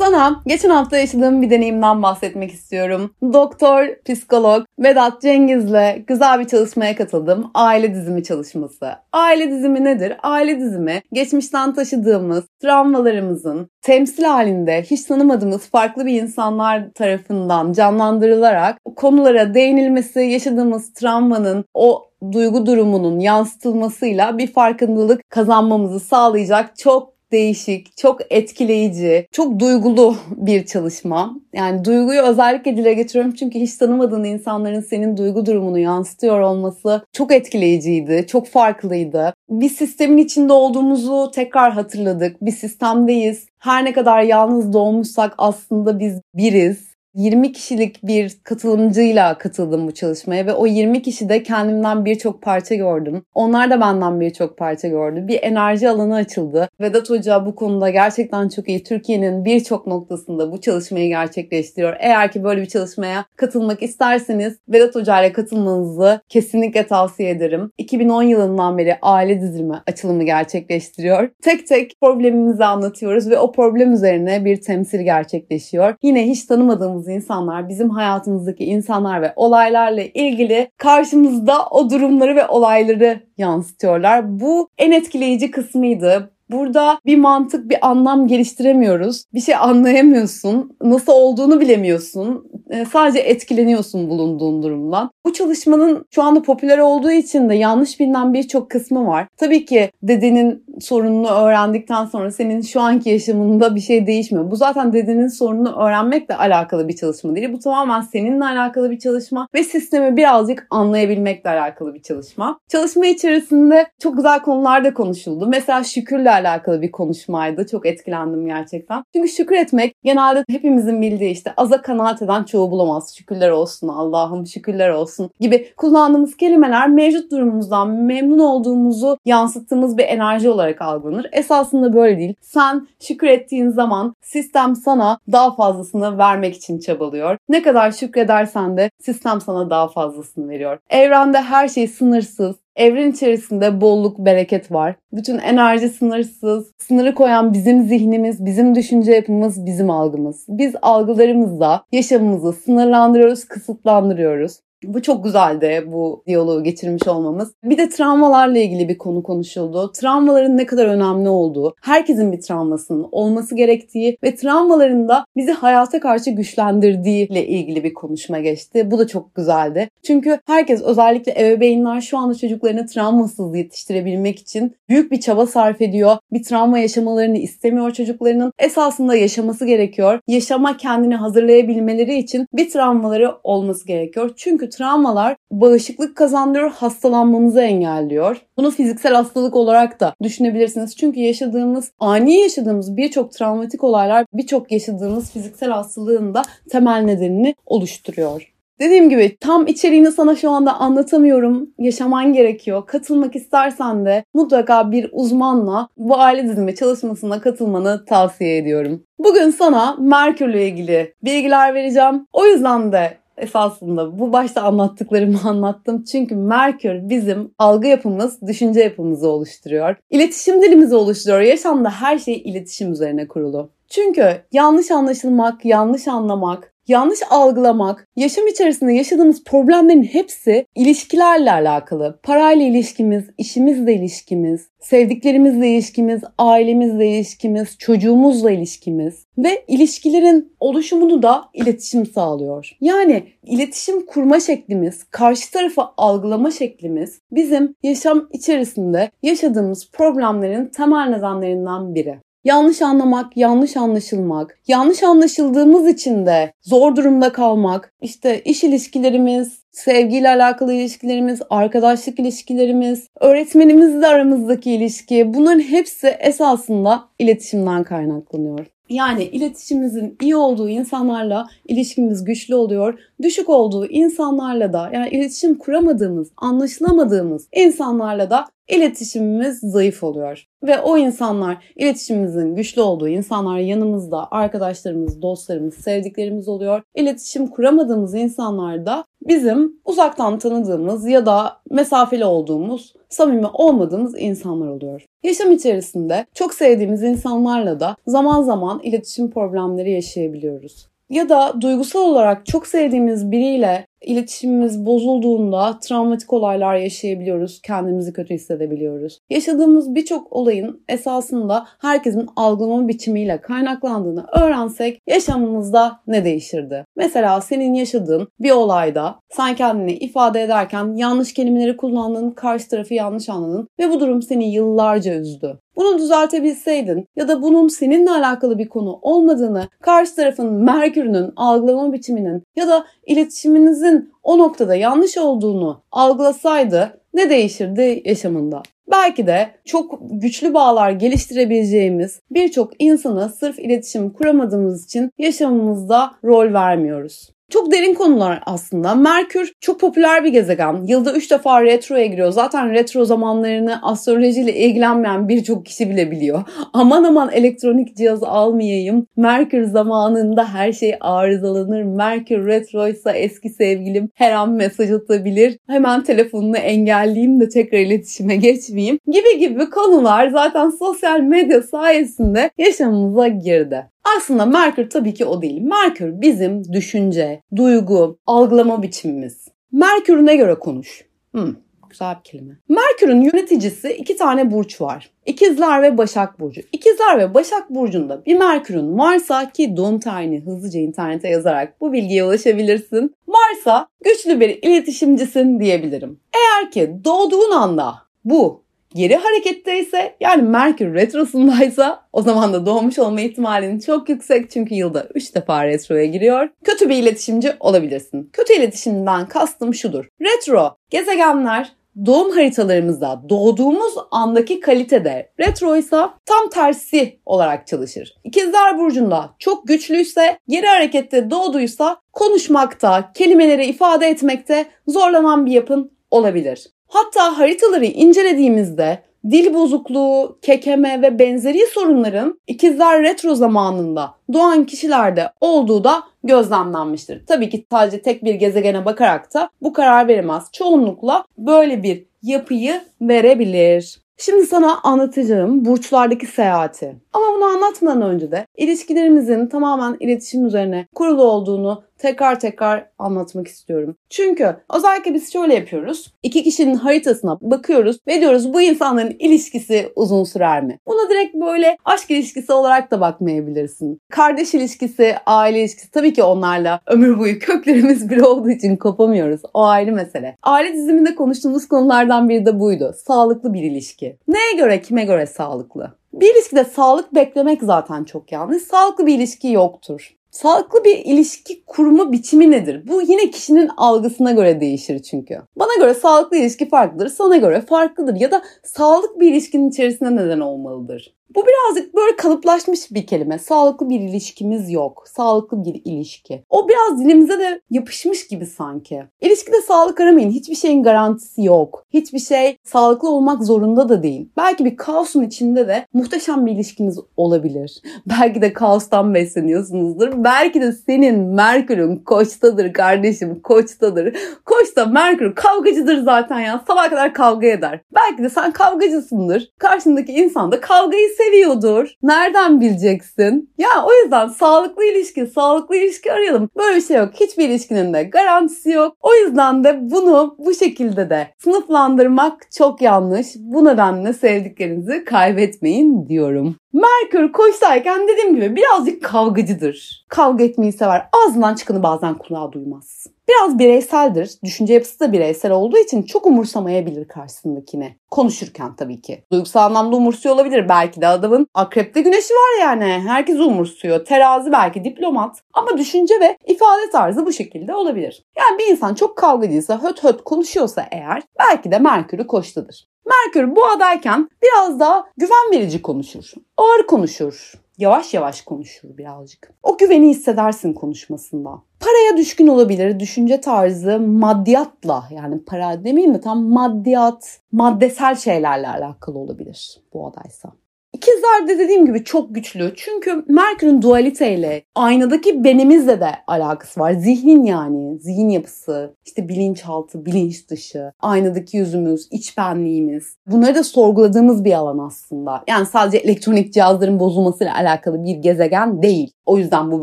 Sana 0.00 0.42
geçen 0.46 0.70
hafta 0.70 0.96
yaşadığım 0.96 1.42
bir 1.42 1.50
deneyimden 1.50 2.02
bahsetmek 2.02 2.52
istiyorum. 2.52 3.14
Doktor, 3.32 3.86
psikolog 4.04 4.64
Vedat 4.78 5.22
Cengiz'le 5.22 6.06
güzel 6.06 6.40
bir 6.40 6.44
çalışmaya 6.44 6.96
katıldım. 6.96 7.50
Aile 7.54 7.94
dizimi 7.94 8.22
çalışması. 8.22 8.92
Aile 9.12 9.50
dizimi 9.50 9.84
nedir? 9.84 10.12
Aile 10.22 10.60
dizimi 10.60 11.02
geçmişten 11.12 11.74
taşıdığımız 11.74 12.44
travmalarımızın 12.62 13.70
temsil 13.82 14.24
halinde 14.24 14.82
hiç 14.82 15.02
tanımadığımız 15.02 15.70
farklı 15.70 16.06
bir 16.06 16.22
insanlar 16.22 16.90
tarafından 16.94 17.72
canlandırılarak 17.72 18.78
konulara 18.96 19.54
değinilmesi, 19.54 20.20
yaşadığımız 20.20 20.92
travmanın 20.92 21.64
o 21.74 22.10
duygu 22.32 22.66
durumunun 22.66 23.20
yansıtılmasıyla 23.20 24.38
bir 24.38 24.46
farkındalık 24.52 25.30
kazanmamızı 25.30 26.00
sağlayacak 26.00 26.76
çok 26.76 27.09
değişik, 27.32 27.96
çok 27.96 28.20
etkileyici, 28.30 29.26
çok 29.32 29.58
duygulu 29.58 30.16
bir 30.30 30.66
çalışma. 30.66 31.36
Yani 31.54 31.84
duyguyu 31.84 32.22
özellikle 32.22 32.76
dile 32.76 32.94
getiriyorum 32.94 33.34
çünkü 33.34 33.58
hiç 33.58 33.76
tanımadığın 33.76 34.24
insanların 34.24 34.80
senin 34.80 35.16
duygu 35.16 35.46
durumunu 35.46 35.78
yansıtıyor 35.78 36.40
olması 36.40 37.02
çok 37.12 37.32
etkileyiciydi, 37.32 38.26
çok 38.26 38.46
farklıydı. 38.46 39.34
Bir 39.50 39.68
sistemin 39.68 40.18
içinde 40.18 40.52
olduğumuzu 40.52 41.30
tekrar 41.34 41.72
hatırladık. 41.72 42.36
Bir 42.42 42.52
sistemdeyiz. 42.52 43.46
Her 43.58 43.84
ne 43.84 43.92
kadar 43.92 44.22
yalnız 44.22 44.72
doğmuşsak 44.72 45.34
aslında 45.38 45.98
biz 45.98 46.20
biriz 46.34 46.89
20 47.14 47.52
kişilik 47.52 48.06
bir 48.06 48.36
katılımcıyla 48.44 49.38
katıldım 49.38 49.86
bu 49.86 49.94
çalışmaya 49.94 50.46
ve 50.46 50.52
o 50.52 50.66
20 50.66 51.02
kişi 51.02 51.28
de 51.28 51.42
kendimden 51.42 52.04
birçok 52.04 52.42
parça 52.42 52.74
gördüm. 52.74 53.22
Onlar 53.34 53.70
da 53.70 53.80
benden 53.80 54.20
birçok 54.20 54.56
parça 54.56 54.88
gördü. 54.88 55.28
Bir 55.28 55.42
enerji 55.42 55.88
alanı 55.88 56.14
açıldı. 56.14 56.68
Vedat 56.80 57.10
Hoca 57.10 57.46
bu 57.46 57.54
konuda 57.54 57.90
gerçekten 57.90 58.48
çok 58.48 58.68
iyi. 58.68 58.82
Türkiye'nin 58.82 59.44
birçok 59.44 59.86
noktasında 59.86 60.52
bu 60.52 60.60
çalışmayı 60.60 61.08
gerçekleştiriyor. 61.08 61.96
Eğer 62.00 62.32
ki 62.32 62.44
böyle 62.44 62.60
bir 62.60 62.66
çalışmaya 62.66 63.24
katılmak 63.36 63.82
isterseniz 63.82 64.58
Vedat 64.68 64.94
Hoca 64.94 65.20
ile 65.20 65.32
katılmanızı 65.32 66.20
kesinlikle 66.28 66.86
tavsiye 66.86 67.30
ederim. 67.30 67.70
2010 67.78 68.22
yılından 68.22 68.78
beri 68.78 68.96
aile 69.02 69.40
dizilimi 69.40 69.82
açılımı 69.86 70.24
gerçekleştiriyor. 70.24 71.30
Tek 71.42 71.66
tek 71.66 72.00
problemimizi 72.00 72.64
anlatıyoruz 72.64 73.30
ve 73.30 73.38
o 73.38 73.52
problem 73.52 73.92
üzerine 73.92 74.44
bir 74.44 74.60
temsil 74.60 75.00
gerçekleşiyor. 75.00 75.94
Yine 76.02 76.26
hiç 76.26 76.44
tanımadığımız 76.44 76.99
tanımadığımız 77.00 77.08
insanlar, 77.08 77.68
bizim 77.68 77.90
hayatımızdaki 77.90 78.64
insanlar 78.64 79.22
ve 79.22 79.32
olaylarla 79.36 80.02
ilgili 80.02 80.70
karşımızda 80.76 81.66
o 81.70 81.90
durumları 81.90 82.36
ve 82.36 82.46
olayları 82.46 83.20
yansıtıyorlar. 83.38 84.40
Bu 84.40 84.68
en 84.78 84.92
etkileyici 84.92 85.50
kısmıydı. 85.50 86.30
Burada 86.50 87.00
bir 87.06 87.16
mantık, 87.16 87.70
bir 87.70 87.78
anlam 87.82 88.26
geliştiremiyoruz. 88.26 89.24
Bir 89.34 89.40
şey 89.40 89.54
anlayamıyorsun. 89.54 90.76
Nasıl 90.82 91.12
olduğunu 91.12 91.60
bilemiyorsun. 91.60 92.50
E, 92.70 92.84
sadece 92.84 93.18
etkileniyorsun 93.18 94.10
bulunduğun 94.10 94.62
durumdan. 94.62 95.10
Bu 95.30 95.34
çalışmanın 95.34 96.06
şu 96.10 96.22
anda 96.22 96.42
popüler 96.42 96.78
olduğu 96.78 97.10
için 97.10 97.48
de 97.48 97.54
yanlış 97.54 98.00
bilinen 98.00 98.34
birçok 98.34 98.70
kısmı 98.70 99.06
var. 99.06 99.26
Tabii 99.36 99.64
ki 99.64 99.90
dedenin 100.02 100.64
sorununu 100.80 101.28
öğrendikten 101.28 102.04
sonra 102.04 102.30
senin 102.30 102.60
şu 102.60 102.80
anki 102.80 103.10
yaşamında 103.10 103.74
bir 103.74 103.80
şey 103.80 104.06
değişmiyor. 104.06 104.50
Bu 104.50 104.56
zaten 104.56 104.92
dedenin 104.92 105.28
sorununu 105.28 105.82
öğrenmekle 105.82 106.36
alakalı 106.36 106.88
bir 106.88 106.96
çalışma 106.96 107.36
değil. 107.36 107.52
Bu 107.52 107.58
tamamen 107.58 108.00
seninle 108.00 108.44
alakalı 108.44 108.90
bir 108.90 108.98
çalışma 108.98 109.48
ve 109.54 109.64
sistemi 109.64 110.16
birazcık 110.16 110.66
anlayabilmekle 110.70 111.50
alakalı 111.50 111.94
bir 111.94 112.02
çalışma. 112.02 112.58
Çalışma 112.68 113.06
içerisinde 113.06 113.86
çok 113.98 114.16
güzel 114.16 114.40
konular 114.40 114.84
da 114.84 114.94
konuşuldu. 114.94 115.46
Mesela 115.46 115.84
şükürle 115.84 116.30
alakalı 116.30 116.82
bir 116.82 116.92
konuşmaydı. 116.92 117.66
Çok 117.66 117.86
etkilendim 117.86 118.46
gerçekten. 118.46 119.02
Çünkü 119.16 119.28
şükür 119.28 119.56
etmek 119.56 119.94
genelde 120.04 120.44
hepimizin 120.48 121.02
bildiği 121.02 121.30
işte 121.30 121.52
aza 121.56 121.82
kanaat 121.82 122.22
eden 122.22 122.44
çoğu 122.44 122.70
bulamaz. 122.70 123.14
Şükürler 123.16 123.50
olsun 123.50 123.88
Allah'ım 123.88 124.46
şükürler 124.46 124.90
olsun 124.90 125.19
gibi 125.40 125.72
kullandığımız 125.76 126.36
kelimeler 126.36 126.88
mevcut 126.88 127.32
durumumuzdan 127.32 127.90
memnun 127.90 128.38
olduğumuzu 128.38 129.18
yansıttığımız 129.24 129.98
bir 129.98 130.04
enerji 130.04 130.50
olarak 130.50 130.82
algılanır. 130.82 131.26
Esasında 131.32 131.92
böyle 131.92 132.18
değil. 132.18 132.34
Sen 132.40 132.88
şükür 133.00 133.26
ettiğin 133.26 133.68
zaman 133.68 134.14
sistem 134.22 134.76
sana 134.76 135.18
daha 135.32 135.54
fazlasını 135.54 136.18
vermek 136.18 136.56
için 136.56 136.78
çabalıyor. 136.78 137.36
Ne 137.48 137.62
kadar 137.62 137.92
şükredersen 137.92 138.76
de 138.76 138.90
sistem 139.00 139.40
sana 139.40 139.70
daha 139.70 139.88
fazlasını 139.88 140.48
veriyor. 140.48 140.78
Evrende 140.90 141.40
her 141.40 141.68
şey 141.68 141.86
sınırsız, 141.86 142.56
Evren 142.76 143.10
içerisinde 143.10 143.80
bolluk, 143.80 144.18
bereket 144.18 144.72
var. 144.72 144.94
Bütün 145.12 145.38
enerji 145.38 145.88
sınırsız. 145.88 146.72
Sınırı 146.78 147.14
koyan 147.14 147.52
bizim 147.52 147.82
zihnimiz, 147.82 148.44
bizim 148.44 148.74
düşünce 148.74 149.12
yapımız, 149.12 149.66
bizim 149.66 149.90
algımız. 149.90 150.44
Biz 150.48 150.74
algılarımızla 150.82 151.84
yaşamımızı 151.92 152.52
sınırlandırıyoruz, 152.52 153.44
kısıtlandırıyoruz. 153.44 154.52
Bu 154.84 155.02
çok 155.02 155.24
güzeldi 155.24 155.84
bu 155.86 156.22
diyaloğu 156.26 156.64
geçirmiş 156.64 157.08
olmamız. 157.08 157.52
Bir 157.64 157.78
de 157.78 157.88
travmalarla 157.88 158.58
ilgili 158.58 158.88
bir 158.88 158.98
konu 158.98 159.22
konuşuldu. 159.22 159.92
Travmaların 159.92 160.56
ne 160.56 160.66
kadar 160.66 160.86
önemli 160.86 161.28
olduğu, 161.28 161.74
herkesin 161.82 162.32
bir 162.32 162.40
travmasının 162.40 163.08
olması 163.12 163.54
gerektiği 163.54 164.18
ve 164.24 164.34
travmaların 164.34 165.08
da 165.08 165.24
bizi 165.36 165.52
hayata 165.52 166.00
karşı 166.00 166.30
güçlendirdiği 166.30 167.28
ile 167.28 167.46
ilgili 167.46 167.84
bir 167.84 167.94
konuşma 167.94 168.40
geçti. 168.40 168.90
Bu 168.90 168.98
da 168.98 169.06
çok 169.06 169.34
güzeldi. 169.34 169.90
Çünkü 170.02 170.38
herkes 170.46 170.82
özellikle 170.82 171.32
ebeveynler 171.32 172.00
şu 172.00 172.18
anda 172.18 172.34
çocuklarını 172.34 172.86
travmasız 172.86 173.56
yetiştirebilmek 173.56 174.38
için 174.38 174.76
büyük 174.88 175.12
bir 175.12 175.20
çaba 175.20 175.46
sarf 175.46 175.82
ediyor. 175.82 176.16
Bir 176.32 176.42
travma 176.42 176.78
yaşamalarını 176.78 177.38
istemiyor 177.38 177.90
çocuklarının. 177.90 178.52
Esasında 178.58 179.14
yaşaması 179.14 179.66
gerekiyor. 179.66 180.20
Yaşama 180.28 180.76
kendini 180.76 181.16
hazırlayabilmeleri 181.16 182.18
için 182.18 182.46
bir 182.52 182.70
travmaları 182.70 183.34
olması 183.44 183.86
gerekiyor. 183.86 184.30
Çünkü 184.36 184.69
travmalar 184.70 185.36
bağışıklık 185.50 186.16
kazandırıyor, 186.16 186.70
hastalanmamızı 186.70 187.60
engelliyor. 187.60 188.42
Bunu 188.56 188.70
fiziksel 188.70 189.14
hastalık 189.14 189.56
olarak 189.56 190.00
da 190.00 190.14
düşünebilirsiniz. 190.22 190.96
Çünkü 190.96 191.20
yaşadığımız, 191.20 191.92
ani 192.00 192.40
yaşadığımız 192.40 192.96
birçok 192.96 193.32
travmatik 193.32 193.84
olaylar 193.84 194.26
birçok 194.34 194.72
yaşadığımız 194.72 195.30
fiziksel 195.30 195.70
hastalığın 195.70 196.34
da 196.34 196.42
temel 196.70 197.02
nedenini 197.02 197.54
oluşturuyor. 197.66 198.50
Dediğim 198.80 199.10
gibi 199.10 199.36
tam 199.40 199.66
içeriğini 199.66 200.12
sana 200.12 200.36
şu 200.36 200.50
anda 200.50 200.74
anlatamıyorum. 200.74 201.70
Yaşaman 201.78 202.32
gerekiyor. 202.32 202.86
Katılmak 202.86 203.36
istersen 203.36 204.06
de 204.06 204.24
mutlaka 204.34 204.92
bir 204.92 205.10
uzmanla 205.12 205.88
bu 205.96 206.20
aile 206.20 206.44
dizimi 206.44 206.74
çalışmasına 206.74 207.40
katılmanı 207.40 208.04
tavsiye 208.04 208.56
ediyorum. 208.56 209.02
Bugün 209.18 209.50
sana 209.50 209.96
Merkür'le 209.98 210.68
ilgili 210.68 211.14
bilgiler 211.24 211.74
vereceğim. 211.74 212.26
O 212.32 212.46
yüzden 212.46 212.92
de 212.92 213.16
esasında 213.40 214.18
bu 214.18 214.32
başta 214.32 214.62
anlattıklarımı 214.62 215.38
anlattım. 215.44 216.04
Çünkü 216.04 216.36
Merkür 216.36 217.08
bizim 217.08 217.50
algı 217.58 217.86
yapımız, 217.86 218.42
düşünce 218.46 218.80
yapımızı 218.80 219.28
oluşturuyor. 219.28 219.96
İletişim 220.10 220.62
dilimizi 220.62 220.94
oluşturuyor. 220.94 221.40
Yaşamda 221.40 221.90
her 221.90 222.18
şey 222.18 222.42
iletişim 222.44 222.92
üzerine 222.92 223.28
kurulu. 223.28 223.70
Çünkü 223.88 224.42
yanlış 224.52 224.90
anlaşılmak, 224.90 225.64
yanlış 225.64 226.08
anlamak, 226.08 226.72
yanlış 226.90 227.20
algılamak, 227.30 228.08
yaşam 228.16 228.46
içerisinde 228.46 228.92
yaşadığımız 228.92 229.44
problemlerin 229.44 230.02
hepsi 230.02 230.66
ilişkilerle 230.74 231.52
alakalı. 231.52 232.20
Parayla 232.22 232.66
ilişkimiz, 232.66 233.24
işimizle 233.38 233.94
ilişkimiz, 233.94 234.68
sevdiklerimizle 234.80 235.68
ilişkimiz, 235.68 236.22
ailemizle 236.38 237.08
ilişkimiz, 237.08 237.78
çocuğumuzla 237.78 238.50
ilişkimiz 238.50 239.26
ve 239.38 239.64
ilişkilerin 239.68 240.56
oluşumunu 240.60 241.22
da 241.22 241.44
iletişim 241.54 242.06
sağlıyor. 242.06 242.70
Yani 242.80 243.24
iletişim 243.46 244.06
kurma 244.06 244.40
şeklimiz, 244.40 245.04
karşı 245.04 245.52
tarafı 245.52 245.82
algılama 245.96 246.50
şeklimiz 246.50 247.20
bizim 247.32 247.74
yaşam 247.82 248.28
içerisinde 248.32 249.10
yaşadığımız 249.22 249.90
problemlerin 249.92 250.66
temel 250.66 251.08
nedenlerinden 251.08 251.94
biri. 251.94 252.18
Yanlış 252.44 252.82
anlamak, 252.82 253.36
yanlış 253.36 253.76
anlaşılmak, 253.76 254.58
yanlış 254.68 255.02
anlaşıldığımız 255.02 255.88
için 255.88 256.26
de 256.26 256.52
zor 256.62 256.96
durumda 256.96 257.32
kalmak, 257.32 257.92
işte 258.02 258.42
iş 258.44 258.64
ilişkilerimiz, 258.64 259.58
sevgiyle 259.72 260.28
alakalı 260.28 260.72
ilişkilerimiz, 260.72 261.42
arkadaşlık 261.50 262.20
ilişkilerimiz, 262.20 263.06
öğretmenimizle 263.20 264.06
aramızdaki 264.06 264.72
ilişki 264.72 265.34
bunların 265.34 265.60
hepsi 265.60 266.06
esasında 266.06 267.04
iletişimden 267.18 267.84
kaynaklanıyor. 267.84 268.66
Yani 268.88 269.24
iletişimimizin 269.24 270.16
iyi 270.22 270.36
olduğu 270.36 270.68
insanlarla 270.68 271.48
ilişkimiz 271.68 272.24
güçlü 272.24 272.54
oluyor. 272.54 272.98
Düşük 273.22 273.48
olduğu 273.48 273.86
insanlarla 273.86 274.72
da 274.72 274.90
yani 274.92 275.08
iletişim 275.08 275.58
kuramadığımız, 275.58 276.30
anlaşılamadığımız 276.36 277.48
insanlarla 277.52 278.30
da 278.30 278.44
iletişimimiz 278.70 279.58
zayıf 279.60 280.04
oluyor. 280.04 280.46
Ve 280.62 280.78
o 280.80 280.98
insanlar 280.98 281.72
iletişimimizin 281.76 282.54
güçlü 282.54 282.80
olduğu 282.82 283.08
insanlar 283.08 283.58
yanımızda 283.58 284.28
arkadaşlarımız, 284.30 285.22
dostlarımız, 285.22 285.74
sevdiklerimiz 285.74 286.48
oluyor. 286.48 286.82
İletişim 286.94 287.46
kuramadığımız 287.46 288.14
insanlar 288.14 288.86
da 288.86 289.04
bizim 289.28 289.80
uzaktan 289.84 290.38
tanıdığımız 290.38 291.06
ya 291.06 291.26
da 291.26 291.56
mesafeli 291.70 292.24
olduğumuz, 292.24 292.94
samimi 293.08 293.46
olmadığımız 293.46 294.14
insanlar 294.18 294.68
oluyor. 294.68 295.04
Yaşam 295.22 295.52
içerisinde 295.52 296.26
çok 296.34 296.54
sevdiğimiz 296.54 297.02
insanlarla 297.02 297.80
da 297.80 297.96
zaman 298.06 298.42
zaman 298.42 298.80
iletişim 298.82 299.30
problemleri 299.30 299.90
yaşayabiliyoruz. 299.90 300.90
Ya 301.10 301.28
da 301.28 301.54
duygusal 301.60 302.00
olarak 302.00 302.46
çok 302.46 302.66
sevdiğimiz 302.66 303.30
biriyle 303.30 303.86
İletişimimiz 304.02 304.86
bozulduğunda 304.86 305.78
travmatik 305.78 306.32
olaylar 306.32 306.76
yaşayabiliyoruz, 306.76 307.62
kendimizi 307.62 308.12
kötü 308.12 308.34
hissedebiliyoruz. 308.34 309.18
Yaşadığımız 309.30 309.94
birçok 309.94 310.32
olayın 310.32 310.84
esasında 310.88 311.66
herkesin 311.78 312.26
algılama 312.36 312.88
biçimiyle 312.88 313.40
kaynaklandığını 313.40 314.26
öğrensek 314.40 315.00
yaşamımızda 315.06 316.00
ne 316.06 316.24
değişirdi? 316.24 316.84
Mesela 316.96 317.40
senin 317.40 317.74
yaşadığın 317.74 318.28
bir 318.40 318.50
olayda 318.50 319.20
sen 319.30 319.54
kendini 319.54 319.92
ifade 319.92 320.42
ederken 320.42 320.96
yanlış 320.96 321.34
kelimeleri 321.34 321.76
kullandın, 321.76 322.30
karşı 322.30 322.68
tarafı 322.68 322.94
yanlış 322.94 323.28
anladın 323.28 323.68
ve 323.80 323.90
bu 323.90 324.00
durum 324.00 324.22
seni 324.22 324.52
yıllarca 324.52 325.14
üzdü. 325.14 325.58
Bunu 325.76 325.98
düzeltebilseydin 325.98 327.06
ya 327.16 327.28
da 327.28 327.42
bunun 327.42 327.68
seninle 327.68 328.10
alakalı 328.10 328.58
bir 328.58 328.68
konu 328.68 328.98
olmadığını, 329.02 329.68
karşı 329.80 330.16
tarafın 330.16 330.52
Merkür'ünün 330.52 331.32
algılama 331.36 331.92
biçiminin 331.92 332.42
ya 332.56 332.68
da 332.68 332.86
iletişiminizin 333.06 334.12
o 334.22 334.38
noktada 334.38 334.74
yanlış 334.74 335.18
olduğunu 335.18 335.82
algılasaydı 335.92 337.00
ne 337.14 337.30
değişirdi 337.30 338.02
yaşamında? 338.04 338.62
Belki 338.90 339.26
de 339.26 339.50
çok 339.64 339.98
güçlü 340.10 340.54
bağlar 340.54 340.90
geliştirebileceğimiz 340.90 342.20
birçok 342.30 342.72
insanı 342.78 343.28
sırf 343.28 343.58
iletişim 343.58 344.10
kuramadığımız 344.10 344.84
için 344.84 345.10
yaşamımızda 345.18 346.10
rol 346.24 346.52
vermiyoruz. 346.52 347.30
Çok 347.50 347.72
derin 347.72 347.94
konular 347.94 348.42
aslında. 348.46 348.94
Merkür 348.94 349.52
çok 349.60 349.80
popüler 349.80 350.24
bir 350.24 350.28
gezegen. 350.28 350.84
Yılda 350.86 351.12
3 351.12 351.30
defa 351.30 351.62
retroya 351.62 352.06
giriyor. 352.06 352.30
Zaten 352.30 352.72
retro 352.72 353.04
zamanlarını 353.04 353.82
astrolojiyle 353.82 354.54
ilgilenmeyen 354.54 355.28
birçok 355.28 355.66
kişi 355.66 355.90
bile 355.90 356.10
biliyor. 356.10 356.42
Aman 356.72 357.04
aman 357.04 357.30
elektronik 357.32 357.96
cihaz 357.96 358.22
almayayım. 358.22 359.06
Merkür 359.16 359.64
zamanında 359.64 360.54
her 360.54 360.72
şey 360.72 360.94
arızalanır. 361.00 361.82
Merkür 361.82 362.46
retroysa 362.46 363.12
eski 363.12 363.48
sevgilim 363.48 364.08
her 364.14 364.32
an 364.32 364.50
mesaj 364.50 364.90
atabilir. 364.90 365.58
Hemen 365.66 366.04
telefonunu 366.04 366.56
engelleyeyim 366.56 367.40
de 367.40 367.48
tekrar 367.48 367.78
iletişime 367.78 368.36
geçmeyeyim. 368.36 368.98
Gibi 369.06 369.38
gibi 369.38 369.70
konular 369.70 370.28
zaten 370.28 370.70
sosyal 370.70 371.20
medya 371.20 371.62
sayesinde 371.62 372.50
yaşamımıza 372.58 373.28
girdi. 373.28 373.86
Aslında 374.16 374.46
Merkür 374.46 374.90
tabii 374.90 375.14
ki 375.14 375.24
o 375.24 375.42
değil. 375.42 375.62
Merkür 375.62 376.20
bizim 376.20 376.72
düşünce, 376.72 377.42
duygu, 377.56 378.18
algılama 378.26 378.82
biçimimiz. 378.82 379.48
Merkür 379.72 380.26
ne 380.26 380.36
göre 380.36 380.54
konuş? 380.54 381.04
Hmm, 381.32 381.54
güzel 381.90 382.16
bir 382.18 382.30
kelime. 382.30 382.58
Merkür'ün 382.68 383.20
yöneticisi 383.20 383.92
iki 383.92 384.16
tane 384.16 384.50
burç 384.50 384.80
var. 384.80 385.10
İkizler 385.26 385.82
ve 385.82 385.98
Başak 385.98 386.40
Burcu. 386.40 386.60
İkizler 386.72 387.18
ve 387.18 387.34
Başak 387.34 387.70
Burcu'nda 387.70 388.24
bir 388.26 388.38
Merkür'ün 388.38 388.98
varsa 388.98 389.50
ki 389.52 389.76
doğum 389.76 390.00
tarihini 390.00 390.40
hızlıca 390.40 390.80
internete 390.80 391.28
yazarak 391.28 391.80
bu 391.80 391.92
bilgiye 391.92 392.24
ulaşabilirsin. 392.24 393.14
Varsa 393.28 393.86
güçlü 394.04 394.40
bir 394.40 394.62
iletişimcisin 394.62 395.60
diyebilirim. 395.60 396.20
Eğer 396.34 396.70
ki 396.70 396.92
doğduğun 397.04 397.50
anda 397.50 397.94
bu 398.24 398.62
geri 398.94 399.16
hareketteyse 399.16 400.16
yani 400.20 400.42
Merkür 400.42 400.94
retrosundaysa 400.94 402.06
o 402.12 402.22
zaman 402.22 402.52
da 402.52 402.66
doğmuş 402.66 402.98
olma 402.98 403.20
ihtimalin 403.20 403.78
çok 403.78 404.08
yüksek 404.08 404.50
çünkü 404.50 404.74
yılda 404.74 405.08
3 405.14 405.34
defa 405.34 405.66
retroya 405.66 406.04
giriyor. 406.04 406.48
Kötü 406.64 406.88
bir 406.88 406.96
iletişimci 406.96 407.52
olabilirsin. 407.60 408.30
Kötü 408.32 408.52
iletişimden 408.52 409.28
kastım 409.28 409.74
şudur. 409.74 410.08
Retro 410.22 410.76
gezegenler 410.90 411.72
doğum 412.06 412.30
haritalarımızda 412.30 413.22
doğduğumuz 413.28 413.94
andaki 414.10 414.60
kalitede 414.60 415.32
retro 415.40 415.76
ise 415.76 415.96
tam 416.26 416.48
tersi 416.52 417.20
olarak 417.26 417.66
çalışır. 417.66 418.14
İkizler 418.24 418.78
Burcu'nda 418.78 419.30
çok 419.38 419.68
güçlüyse, 419.68 420.38
geri 420.48 420.66
harekette 420.66 421.30
doğduysa 421.30 421.96
konuşmakta, 422.12 423.12
kelimeleri 423.12 423.66
ifade 423.66 424.06
etmekte 424.06 424.66
zorlanan 424.88 425.46
bir 425.46 425.52
yapın 425.52 425.92
olabilir. 426.10 426.66
Hatta 426.90 427.38
haritaları 427.38 427.84
incelediğimizde 427.84 428.98
dil 429.30 429.54
bozukluğu, 429.54 430.38
kekeme 430.42 431.02
ve 431.02 431.18
benzeri 431.18 431.66
sorunların 431.66 432.40
ikizler 432.46 433.02
retro 433.02 433.34
zamanında 433.34 434.14
doğan 434.32 434.64
kişilerde 434.64 435.30
olduğu 435.40 435.84
da 435.84 436.02
gözlemlenmiştir. 436.24 437.26
Tabii 437.26 437.50
ki 437.50 437.66
sadece 437.70 438.02
tek 438.02 438.24
bir 438.24 438.34
gezegene 438.34 438.84
bakarak 438.84 439.34
da 439.34 439.50
bu 439.62 439.72
karar 439.72 440.08
veremez. 440.08 440.44
Çoğunlukla 440.52 441.24
böyle 441.38 441.82
bir 441.82 442.06
yapıyı 442.22 442.80
verebilir. 443.00 444.00
Şimdi 444.16 444.46
sana 444.46 444.80
anlatacağım 444.82 445.64
burçlardaki 445.64 446.26
seyahati. 446.26 446.96
Ama 447.12 447.26
bunu 447.36 447.44
anlatmadan 447.44 448.02
önce 448.02 448.30
de 448.30 448.46
ilişkilerimizin 448.56 449.46
tamamen 449.46 449.96
iletişim 450.00 450.46
üzerine 450.46 450.86
kurulu 450.94 451.22
olduğunu 451.22 451.82
tekrar 452.00 452.40
tekrar 452.40 452.86
anlatmak 452.98 453.48
istiyorum. 453.48 453.96
Çünkü 454.10 454.56
özellikle 454.74 455.14
biz 455.14 455.32
şöyle 455.32 455.54
yapıyoruz. 455.54 456.14
İki 456.22 456.42
kişinin 456.42 456.74
haritasına 456.74 457.38
bakıyoruz 457.40 457.98
ve 458.08 458.20
diyoruz 458.20 458.54
bu 458.54 458.60
insanların 458.60 459.16
ilişkisi 459.18 459.92
uzun 459.96 460.24
sürer 460.24 460.62
mi? 460.62 460.78
Buna 460.86 461.10
direkt 461.10 461.34
böyle 461.34 461.76
aşk 461.84 462.10
ilişkisi 462.10 462.52
olarak 462.52 462.90
da 462.90 463.00
bakmayabilirsin. 463.00 464.00
Kardeş 464.10 464.54
ilişkisi, 464.54 465.14
aile 465.26 465.60
ilişkisi 465.60 465.90
tabii 465.90 466.12
ki 466.12 466.22
onlarla 466.22 466.80
ömür 466.86 467.18
boyu 467.18 467.38
köklerimiz 467.38 468.10
bir 468.10 468.20
olduğu 468.20 468.50
için 468.50 468.76
kopamıyoruz. 468.76 469.40
O 469.54 469.64
ayrı 469.64 469.92
mesele. 469.92 470.36
Aile 470.42 470.74
diziminde 470.74 471.14
konuştuğumuz 471.14 471.68
konulardan 471.68 472.28
biri 472.28 472.46
de 472.46 472.60
buydu. 472.60 472.94
Sağlıklı 473.06 473.54
bir 473.54 473.62
ilişki. 473.62 474.18
Neye 474.28 474.52
göre, 474.56 474.82
kime 474.82 475.04
göre 475.04 475.26
sağlıklı? 475.26 475.94
Bir 476.12 476.34
ilişkide 476.34 476.64
sağlık 476.64 477.14
beklemek 477.14 477.62
zaten 477.62 478.04
çok 478.04 478.32
yanlış. 478.32 478.62
Sağlıklı 478.62 479.06
bir 479.06 479.14
ilişki 479.14 479.48
yoktur. 479.48 480.19
Sağlıklı 480.30 480.84
bir 480.84 480.98
ilişki 480.98 481.64
kurma 481.64 482.12
biçimi 482.12 482.50
nedir? 482.50 482.88
Bu 482.88 483.02
yine 483.02 483.30
kişinin 483.30 483.70
algısına 483.76 484.32
göre 484.32 484.60
değişir 484.60 485.02
çünkü. 485.02 485.34
Bana 485.56 485.74
göre 485.78 485.94
sağlıklı 485.94 486.36
ilişki 486.36 486.68
farklıdır, 486.68 487.08
sana 487.08 487.36
göre 487.36 487.60
farklıdır 487.60 488.16
ya 488.16 488.30
da 488.30 488.42
sağlıklı 488.64 489.20
bir 489.20 489.30
ilişkinin 489.32 489.70
içerisinde 489.70 490.16
neden 490.16 490.40
olmalıdır? 490.40 491.14
Bu 491.34 491.44
birazcık 491.46 491.96
böyle 491.96 492.16
kalıplaşmış 492.16 492.90
bir 492.90 493.06
kelime. 493.06 493.38
Sağlıklı 493.38 493.88
bir 493.88 494.00
ilişkimiz 494.00 494.70
yok. 494.70 495.04
Sağlıklı 495.08 495.64
bir 495.64 495.82
ilişki. 495.84 496.44
O 496.50 496.68
biraz 496.68 497.00
dilimize 497.00 497.38
de 497.38 497.60
yapışmış 497.70 498.28
gibi 498.28 498.46
sanki. 498.46 499.02
İlişkide 499.20 499.60
sağlık 499.60 500.00
aramayın. 500.00 500.30
Hiçbir 500.30 500.54
şeyin 500.54 500.82
garantisi 500.82 501.42
yok. 501.42 501.86
Hiçbir 501.92 502.18
şey 502.18 502.56
sağlıklı 502.64 503.08
olmak 503.10 503.44
zorunda 503.44 503.88
da 503.88 504.02
değil. 504.02 504.28
Belki 504.36 504.64
bir 504.64 504.76
kaosun 504.76 505.22
içinde 505.22 505.68
de 505.68 505.86
muhteşem 505.92 506.46
bir 506.46 506.52
ilişkiniz 506.52 506.98
olabilir. 507.16 507.82
Belki 508.06 508.42
de 508.42 508.52
kaostan 508.52 509.14
besleniyorsunuzdur. 509.14 510.24
Belki 510.24 510.60
de 510.60 510.72
senin 510.72 511.20
Merkür'ün 511.20 511.96
koçtadır 511.96 512.72
kardeşim. 512.72 513.40
Koçtadır. 513.40 514.16
Koç 514.44 514.76
da 514.76 514.86
Merkür 514.86 515.34
kavgacıdır 515.34 516.02
zaten 516.02 516.40
ya. 516.40 516.64
Sabah 516.66 516.90
kadar 516.90 517.14
kavga 517.14 517.46
eder. 517.46 517.80
Belki 517.94 518.22
de 518.22 518.28
sen 518.28 518.52
kavgacısındır. 518.52 519.50
Karşındaki 519.58 520.12
insan 520.12 520.52
da 520.52 520.60
kavgayı 520.60 521.08
seviyordur. 521.24 521.94
Nereden 522.02 522.60
bileceksin? 522.60 523.50
Ya 523.58 523.68
o 523.84 524.02
yüzden 524.02 524.28
sağlıklı 524.28 524.84
ilişki, 524.84 525.26
sağlıklı 525.26 525.76
ilişki 525.76 526.12
arayalım. 526.12 526.48
Böyle 526.58 526.76
bir 526.76 526.82
şey 526.82 526.96
yok. 526.96 527.10
Hiçbir 527.20 527.48
ilişkinin 527.48 527.94
de 527.94 528.02
garantisi 528.02 528.70
yok. 528.70 528.96
O 529.00 529.14
yüzden 529.14 529.64
de 529.64 529.78
bunu 529.82 530.36
bu 530.38 530.54
şekilde 530.54 531.10
de 531.10 531.28
sınıflandırmak 531.38 532.52
çok 532.58 532.82
yanlış. 532.82 533.26
Bu 533.36 533.64
nedenle 533.64 534.12
sevdiklerinizi 534.12 535.04
kaybetmeyin 535.04 536.08
diyorum. 536.08 536.56
Merkür 536.72 537.32
koçtayken 537.32 538.08
dediğim 538.08 538.34
gibi 538.34 538.56
birazcık 538.56 539.04
kavgacıdır. 539.04 540.04
Kavga 540.08 540.44
etmeyi 540.44 540.72
sever. 540.72 541.08
Ağzından 541.12 541.54
çıkanı 541.54 541.82
bazen 541.82 542.18
kulağa 542.18 542.52
duymaz. 542.52 543.06
Biraz 543.28 543.58
bireyseldir. 543.58 544.30
Düşünce 544.44 544.74
yapısı 544.74 545.00
da 545.00 545.12
bireysel 545.12 545.52
olduğu 545.52 545.78
için 545.78 546.02
çok 546.02 546.26
umursamayabilir 546.26 547.08
karşısındakine. 547.08 547.96
Konuşurken 548.10 548.76
tabii 548.76 549.00
ki. 549.00 549.24
Duygusal 549.32 549.60
anlamda 549.60 549.96
umursuyor 549.96 550.34
olabilir. 550.34 550.68
Belki 550.68 551.00
de 551.00 551.06
adamın 551.06 551.46
akrepte 551.54 552.00
güneşi 552.00 552.34
var 552.34 552.60
yani. 552.60 552.84
Herkes 552.84 553.36
umursuyor. 553.36 554.04
Terazi 554.04 554.52
belki 554.52 554.84
diplomat. 554.84 555.42
Ama 555.52 555.78
düşünce 555.78 556.14
ve 556.20 556.36
ifade 556.46 556.90
tarzı 556.92 557.26
bu 557.26 557.32
şekilde 557.32 557.74
olabilir. 557.74 558.24
Yani 558.38 558.58
bir 558.58 558.66
insan 558.66 558.94
çok 558.94 559.16
kavgacıysa, 559.16 559.82
höt 559.82 560.04
höt 560.04 560.24
konuşuyorsa 560.24 560.86
eğer 560.90 561.22
belki 561.38 561.70
de 561.70 561.78
Merkür'ü 561.78 562.26
koçtadır. 562.26 562.89
Merkür 563.10 563.56
bu 563.56 563.66
adayken 563.66 564.28
biraz 564.42 564.80
daha 564.80 565.04
güven 565.16 565.52
verici 565.52 565.82
konuşur. 565.82 566.32
Ağır 566.56 566.86
konuşur. 566.86 567.52
Yavaş 567.78 568.14
yavaş 568.14 568.42
konuşur 568.42 568.88
birazcık. 568.98 569.52
O 569.62 569.78
güveni 569.78 570.08
hissedersin 570.08 570.72
konuşmasında. 570.72 571.50
Paraya 571.80 572.16
düşkün 572.16 572.46
olabilir. 572.46 573.00
Düşünce 573.00 573.40
tarzı 573.40 574.00
maddiyatla 574.00 575.04
yani 575.10 575.44
para 575.44 575.84
demeyeyim 575.84 576.14
de 576.14 576.20
tam 576.20 576.42
maddiyat, 576.42 577.40
maddesel 577.52 578.16
şeylerle 578.16 578.68
alakalı 578.68 579.18
olabilir 579.18 579.80
bu 579.92 580.06
adaysa. 580.06 580.52
İkizler 580.94 581.48
de 581.48 581.58
dediğim 581.58 581.86
gibi 581.86 582.04
çok 582.04 582.34
güçlü. 582.34 582.72
Çünkü 582.76 583.24
Merkür'ün 583.28 583.82
dualiteyle, 583.82 584.62
aynadaki 584.74 585.44
benimizle 585.44 586.00
de 586.00 586.10
alakası 586.26 586.80
var. 586.80 586.92
Zihnin 586.92 587.44
yani, 587.44 587.98
zihin 587.98 588.28
yapısı, 588.28 588.94
işte 589.06 589.28
bilinçaltı, 589.28 590.06
bilinç 590.06 590.48
dışı, 590.48 590.92
aynadaki 591.00 591.56
yüzümüz, 591.56 592.08
iç 592.10 592.38
benliğimiz. 592.38 593.16
Bunları 593.26 593.54
da 593.54 593.64
sorguladığımız 593.64 594.44
bir 594.44 594.52
alan 594.52 594.78
aslında. 594.78 595.44
Yani 595.48 595.66
sadece 595.66 595.98
elektronik 595.98 596.52
cihazların 596.52 597.00
bozulmasıyla 597.00 597.54
alakalı 597.54 598.04
bir 598.04 598.16
gezegen 598.16 598.82
değil. 598.82 599.12
O 599.26 599.38
yüzden 599.38 599.70
bu 599.72 599.82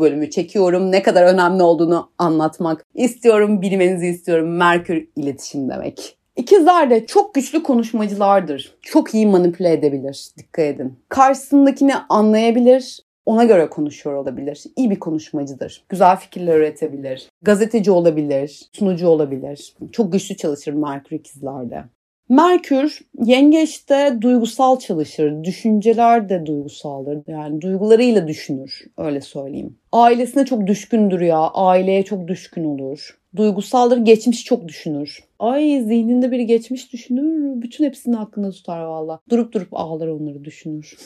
bölümü 0.00 0.30
çekiyorum. 0.30 0.92
Ne 0.92 1.02
kadar 1.02 1.22
önemli 1.34 1.62
olduğunu 1.62 2.10
anlatmak 2.18 2.86
istiyorum, 2.94 3.62
bilmenizi 3.62 4.06
istiyorum. 4.06 4.56
Merkür 4.56 5.08
iletişim 5.16 5.70
demek. 5.70 6.17
İkizler 6.38 6.90
de 6.90 7.06
çok 7.06 7.34
güçlü 7.34 7.62
konuşmacılardır. 7.62 8.74
Çok 8.82 9.14
iyi 9.14 9.26
manipüle 9.26 9.72
edebilir. 9.72 10.28
Dikkat 10.38 10.64
edin. 10.64 10.98
Karşısındakini 11.08 11.94
anlayabilir, 12.08 13.00
ona 13.26 13.44
göre 13.44 13.70
konuşuyor 13.70 14.16
olabilir. 14.16 14.64
İyi 14.76 14.90
bir 14.90 14.98
konuşmacıdır. 14.98 15.84
Güzel 15.88 16.16
fikirler 16.16 16.56
üretebilir. 16.56 17.28
Gazeteci 17.42 17.90
olabilir, 17.90 18.62
sunucu 18.72 19.08
olabilir. 19.08 19.74
Çok 19.92 20.12
güçlü 20.12 20.36
çalışır 20.36 20.72
Merkür 20.72 21.16
ikizlerde. 21.16 21.84
Merkür 22.28 22.98
yengeçte 23.24 24.18
duygusal 24.20 24.78
çalışır. 24.78 25.44
Düşünceler 25.44 26.28
de 26.28 26.46
duygusaldır. 26.46 27.18
Yani 27.26 27.60
duygularıyla 27.60 28.28
düşünür. 28.28 28.84
Öyle 28.98 29.20
söyleyeyim. 29.20 29.78
Ailesine 29.92 30.44
çok 30.44 30.66
düşkündür 30.66 31.20
ya. 31.20 31.38
Aileye 31.38 32.04
çok 32.04 32.28
düşkün 32.28 32.64
olur. 32.64 33.18
Duygusaldır. 33.36 33.96
Geçmiş 33.96 34.44
çok 34.44 34.68
düşünür. 34.68 35.27
Ay 35.38 35.80
zihninde 35.80 36.30
biri 36.30 36.46
geçmiş 36.46 36.92
düşünür. 36.92 37.62
Bütün 37.62 37.84
hepsini 37.84 38.18
aklında 38.18 38.50
tutar 38.50 38.80
valla. 38.80 39.20
Durup 39.28 39.52
durup 39.52 39.68
ağlar 39.72 40.06
onları 40.06 40.44
düşünür. 40.44 40.96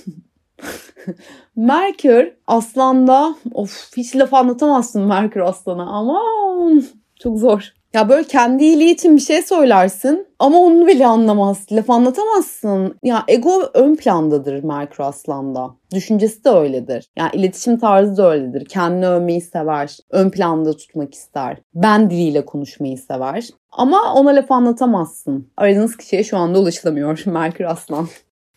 Merkür 1.56 2.32
aslanda 2.46 3.34
of 3.54 3.96
hiç 3.96 4.16
laf 4.16 4.34
anlatamazsın 4.34 5.02
Merkür 5.02 5.40
aslana 5.40 5.86
aman 5.86 6.84
çok 7.20 7.38
zor. 7.38 7.72
Ya 7.94 8.08
böyle 8.08 8.24
kendi 8.24 8.64
iyiliği 8.64 8.94
için 8.94 9.16
bir 9.16 9.20
şey 9.20 9.42
söylersin 9.42 10.26
ama 10.38 10.58
onu 10.58 10.86
bile 10.86 11.06
anlamaz. 11.06 11.66
Laf 11.72 11.90
anlatamazsın. 11.90 12.98
Ya 13.02 13.24
ego 13.28 13.70
ön 13.74 13.94
plandadır 13.96 14.64
Merkür 14.64 15.04
Aslan'da. 15.04 15.70
Düşüncesi 15.94 16.44
de 16.44 16.50
öyledir. 16.50 17.06
Yani 17.16 17.30
iletişim 17.32 17.78
tarzı 17.78 18.16
da 18.16 18.30
öyledir. 18.30 18.64
Kendini 18.64 19.08
övmeyi 19.08 19.40
sever. 19.40 19.96
Ön 20.10 20.30
planda 20.30 20.72
tutmak 20.72 21.14
ister. 21.14 21.56
Ben 21.74 22.10
diliyle 22.10 22.44
konuşmayı 22.44 22.98
sever. 22.98 23.48
Ama 23.72 24.14
ona 24.14 24.30
laf 24.30 24.50
anlatamazsın. 24.50 25.50
Aradığınız 25.56 25.96
kişiye 25.96 26.24
şu 26.24 26.36
anda 26.36 26.60
ulaşılamıyor 26.60 27.22
Merkür 27.26 27.64
Aslan. 27.64 28.08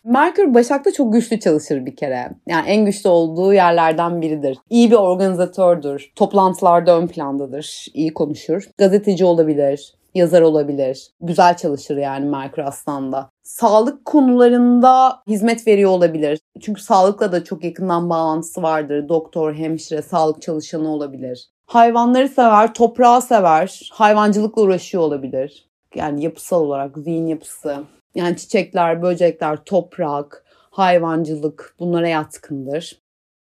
Merkür 0.06 0.54
Başak'ta 0.54 0.92
çok 0.92 1.12
güçlü 1.12 1.40
çalışır 1.40 1.86
bir 1.86 1.96
kere. 1.96 2.30
Yani 2.46 2.68
en 2.68 2.84
güçlü 2.84 3.08
olduğu 3.08 3.54
yerlerden 3.54 4.22
biridir. 4.22 4.58
İyi 4.70 4.90
bir 4.90 4.96
organizatördür. 4.96 6.12
Toplantılarda 6.16 6.98
ön 6.98 7.06
plandadır. 7.06 7.86
İyi 7.94 8.14
konuşur. 8.14 8.68
Gazeteci 8.78 9.24
olabilir 9.24 9.96
yazar 10.16 10.42
olabilir. 10.42 11.10
Güzel 11.20 11.56
çalışır 11.56 11.96
yani 11.96 12.26
Merkür 12.26 12.62
Aslan'da. 12.62 13.30
Sağlık 13.42 14.04
konularında 14.04 15.22
hizmet 15.28 15.66
veriyor 15.66 15.90
olabilir. 15.90 16.40
Çünkü 16.60 16.82
sağlıkla 16.82 17.32
da 17.32 17.44
çok 17.44 17.64
yakından 17.64 18.10
bağlantısı 18.10 18.62
vardır. 18.62 19.08
Doktor, 19.08 19.54
hemşire, 19.54 20.02
sağlık 20.02 20.42
çalışanı 20.42 20.88
olabilir. 20.88 21.48
Hayvanları 21.66 22.28
sever, 22.28 22.74
toprağı 22.74 23.22
sever. 23.22 23.90
Hayvancılıkla 23.92 24.62
uğraşıyor 24.62 25.02
olabilir. 25.02 25.68
Yani 25.94 26.24
yapısal 26.24 26.62
olarak 26.62 26.98
zihin 26.98 27.26
yapısı, 27.26 27.76
yani 28.16 28.36
çiçekler, 28.36 29.02
böcekler, 29.02 29.64
toprak, 29.64 30.44
hayvancılık 30.70 31.74
bunlara 31.78 32.08
yatkındır. 32.08 33.02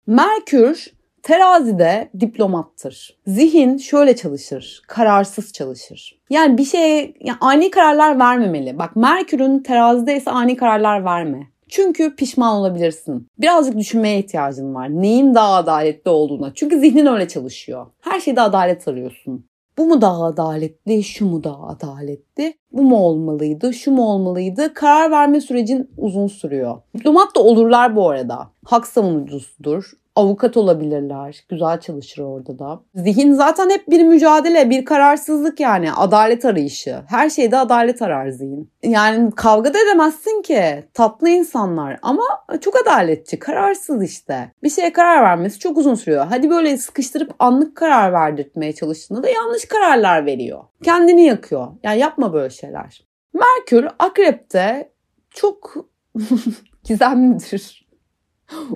Merkür 0.07 0.93
terazide 1.23 2.11
diplomattır. 2.21 3.19
Zihin 3.27 3.77
şöyle 3.77 4.17
çalışır, 4.17 4.83
kararsız 4.89 5.53
çalışır. 5.53 6.19
Yani 6.31 6.59
bir 6.59 6.65
şeye 6.65 7.15
yani 7.21 7.39
ani 7.41 7.71
kararlar 7.71 8.19
vermemeli. 8.19 8.79
Bak 8.79 8.97
Merkür'ün 8.97 9.59
terazide 9.59 10.17
ise 10.17 10.31
ani 10.31 10.57
kararlar 10.57 11.05
verme. 11.05 11.47
Çünkü 11.69 12.17
pişman 12.17 12.55
olabilirsin. 12.55 13.29
Birazcık 13.39 13.79
düşünmeye 13.79 14.19
ihtiyacın 14.19 14.75
var. 14.75 14.89
Neyin 14.91 15.35
daha 15.35 15.55
adaletli 15.55 16.09
olduğuna. 16.11 16.55
Çünkü 16.55 16.81
zihnin 16.81 17.07
öyle 17.07 17.29
çalışıyor. 17.29 17.87
Her 18.01 18.21
şeyde 18.21 18.41
adalet 18.41 18.89
arıyorsun. 18.89 19.47
Bu 19.79 19.87
mu 19.87 20.01
daha 20.01 20.25
adaletli, 20.25 21.03
şu 21.03 21.27
mu 21.27 21.45
daha 21.45 21.67
adaletli? 21.67 22.55
Bu 22.73 22.83
mu 22.83 22.97
olmalıydı, 22.97 23.75
şu 23.75 23.93
mu 23.93 24.13
olmalıydı? 24.13 24.75
Karar 24.75 25.11
verme 25.11 25.41
sürecin 25.41 25.91
uzun 25.97 26.27
sürüyor. 26.27 26.83
Diplomat 26.97 27.37
da 27.37 27.41
olurlar 27.41 27.97
bu 27.97 28.11
arada. 28.11 28.51
Hak 28.65 28.87
savunucusudur. 28.87 29.93
Avukat 30.17 30.57
olabilirler. 30.57 31.45
Güzel 31.49 31.81
çalışır 31.81 32.23
orada 32.23 32.59
da. 32.59 32.81
Zihin 32.95 33.33
zaten 33.33 33.71
hep 33.71 33.91
bir 33.91 34.03
mücadele, 34.03 34.71
bir 34.71 34.85
kararsızlık 34.85 35.61
yani. 35.61 35.93
Adalet 35.93 36.45
arayışı. 36.45 37.03
Her 37.09 37.31
şeyde 37.31 37.59
adalet 37.59 38.03
arar 38.03 38.29
zihin. 38.29 38.71
Yani 38.83 39.31
kavga 39.31 39.75
da 39.75 39.79
edemezsin 39.79 40.43
ki. 40.43 40.85
Tatlı 40.95 41.29
insanlar 41.29 41.99
ama 42.03 42.25
çok 42.61 42.77
adaletçi, 42.77 43.39
kararsız 43.39 44.05
işte. 44.05 44.53
Bir 44.63 44.71
şeye 44.71 44.93
karar 44.93 45.23
vermesi 45.23 45.59
çok 45.59 45.79
uzun 45.79 45.95
sürüyor. 45.95 46.27
Hadi 46.29 46.51
böyle 46.51 46.77
sıkıştırıp 46.77 47.35
anlık 47.39 47.77
karar 47.77 48.13
verdirtmeye 48.13 48.73
çalıştığında 48.73 49.23
da 49.23 49.29
yanlış 49.29 49.65
kararlar 49.65 50.27
veriyor. 50.27 50.61
Kendini 50.85 51.25
yakıyor. 51.25 51.69
Yani 51.83 51.99
yapma 51.99 52.33
böyle 52.33 52.51
şeyler. 52.51 53.07
Merkür 53.35 53.89
Akrep'te 53.99 54.93
çok 55.31 55.75
gizemlidir. 56.85 57.82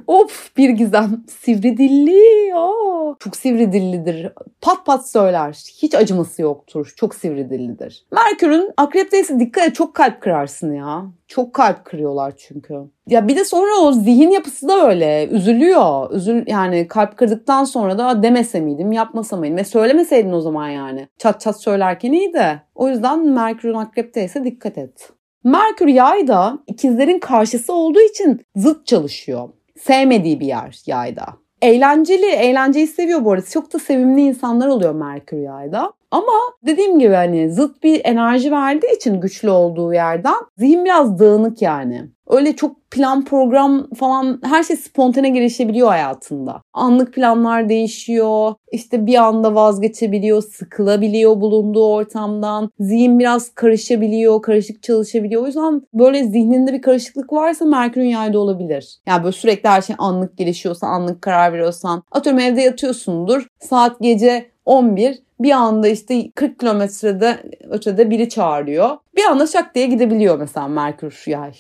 Of 0.07 0.57
bir 0.57 0.69
gizem. 0.69 1.25
Sivri 1.29 1.77
dilli. 1.79 2.55
Aa, 2.55 3.15
çok 3.19 3.37
sivri 3.37 3.73
dillidir. 3.73 4.33
Pat 4.61 4.87
pat 4.87 5.11
söyler. 5.11 5.53
Hiç 5.83 5.95
acıması 5.95 6.43
yoktur. 6.43 6.93
Çok 6.97 7.15
sivri 7.15 7.51
dillidir. 7.51 8.07
Merkür'ün 8.13 8.71
akrepteyse 8.77 9.41
dikkat 9.41 9.69
et 9.69 9.75
çok 9.75 9.95
kalp 9.95 10.21
kırarsın 10.21 10.75
ya. 10.75 11.05
Çok 11.29 11.55
kalp 11.55 11.85
kırıyorlar 11.85 12.35
çünkü. 12.37 12.75
Ya 13.07 13.29
bir 13.29 13.37
de 13.37 13.45
sonra 13.45 13.81
o 13.83 13.93
zihin 13.93 14.31
yapısı 14.31 14.69
da 14.69 14.89
öyle. 14.89 15.29
Üzülüyor. 15.31 16.11
Üzül 16.11 16.45
yani 16.47 16.89
kalp 16.89 17.17
kırdıktan 17.17 17.65
sonra 17.65 17.99
da 17.99 18.23
demese 18.23 18.61
miydim, 18.61 18.93
yapmasa 18.93 19.37
mıydım? 19.37 19.57
Ve 19.57 19.65
söylemeseydin 19.65 20.33
o 20.33 20.41
zaman 20.41 20.69
yani. 20.69 21.09
Çat 21.19 21.41
çat 21.41 21.63
söylerken 21.63 22.13
iyi 22.13 22.33
de. 22.33 22.61
O 22.75 22.89
yüzden 22.89 23.27
Merkür'ün 23.27 23.75
akrepteyse 23.75 24.45
dikkat 24.45 24.79
et. 24.79 25.11
Merkür 25.45 25.87
yayda 25.87 26.59
ikizlerin 26.67 27.19
karşısı 27.19 27.73
olduğu 27.73 28.01
için 28.01 28.41
zıt 28.57 28.87
çalışıyor. 28.87 29.49
Sevmediği 29.79 30.41
bir 30.41 30.47
yer 30.47 30.83
yayda. 30.87 31.27
Eğlenceli, 31.63 32.27
eğlenceyi 32.27 32.87
seviyor 32.87 33.25
bu 33.25 33.33
arada. 33.33 33.47
Çok 33.47 33.73
da 33.73 33.79
sevimli 33.79 34.21
insanlar 34.21 34.69
oluyor 34.69 34.95
Merkür 34.95 35.37
yayda. 35.37 35.93
Ama 36.11 36.33
dediğim 36.67 36.99
gibi 36.99 37.15
hani 37.15 37.51
zıt 37.51 37.83
bir 37.83 38.01
enerji 38.05 38.53
verdiği 38.53 38.97
için 38.97 39.21
güçlü 39.21 39.51
olduğu 39.51 39.95
yerden 39.95 40.35
zihin 40.59 40.85
biraz 40.85 41.19
dağınık 41.19 41.63
yani. 41.63 42.11
Öyle 42.29 42.57
çok 42.57 42.91
plan 42.91 43.25
program 43.25 43.91
falan 43.95 44.41
her 44.43 44.63
şey 44.63 44.77
spontane 44.77 45.29
gelişebiliyor 45.29 45.89
hayatında. 45.89 46.63
Anlık 46.73 47.15
planlar 47.15 47.69
değişiyor. 47.69 48.55
İşte 48.73 49.07
bir 49.07 49.15
anda 49.15 49.55
vazgeçebiliyor, 49.55 50.43
sıkılabiliyor 50.43 51.41
bulunduğu 51.41 51.93
ortamdan. 51.93 52.71
Zihin 52.81 53.19
biraz 53.19 53.55
karışabiliyor, 53.55 54.43
karışık 54.43 54.83
çalışabiliyor. 54.83 55.43
O 55.43 55.47
yüzden 55.47 55.83
böyle 55.95 56.25
zihninde 56.25 56.73
bir 56.73 56.83
karışıklık 56.83 57.33
varsa 57.33 57.65
Merkür'ün 57.65 58.09
yayda 58.09 58.39
olabilir. 58.39 58.99
Yani 59.07 59.23
böyle 59.25 59.33
sürekli 59.33 59.69
her 59.69 59.83
şey 59.83 59.97
anlık 59.99 60.39
gelişiyorsa, 60.39 60.87
anlık 60.87 61.23
karar 61.23 61.53
veriyorsan. 61.53 62.03
Atıyorum 62.11 62.41
evde 62.41 62.63
yatıyorsundur. 62.63 63.47
Saat 63.61 64.01
gece 64.01 64.51
11 64.65 65.19
bir 65.41 65.51
anda 65.51 65.89
işte 65.89 66.31
40 66.35 66.61
kilometrede 66.61 67.43
ötede 67.71 68.11
biri 68.11 68.29
çağırıyor. 68.29 68.97
Bir 69.17 69.25
anda 69.25 69.47
şak 69.47 69.75
diye 69.75 69.87
gidebiliyor 69.87 70.39
mesela 70.39 70.69
Merkür 70.69 71.25
yay. 71.27 71.53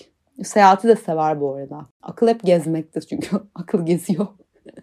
Seyahati 0.44 0.88
de 0.88 0.96
sever 0.96 1.40
bu 1.40 1.54
arada. 1.54 1.86
Akıl 2.02 2.28
hep 2.28 2.42
gezmektir 2.42 3.00
çünkü 3.02 3.36
akıl 3.54 3.86
geziyor. 3.86 4.26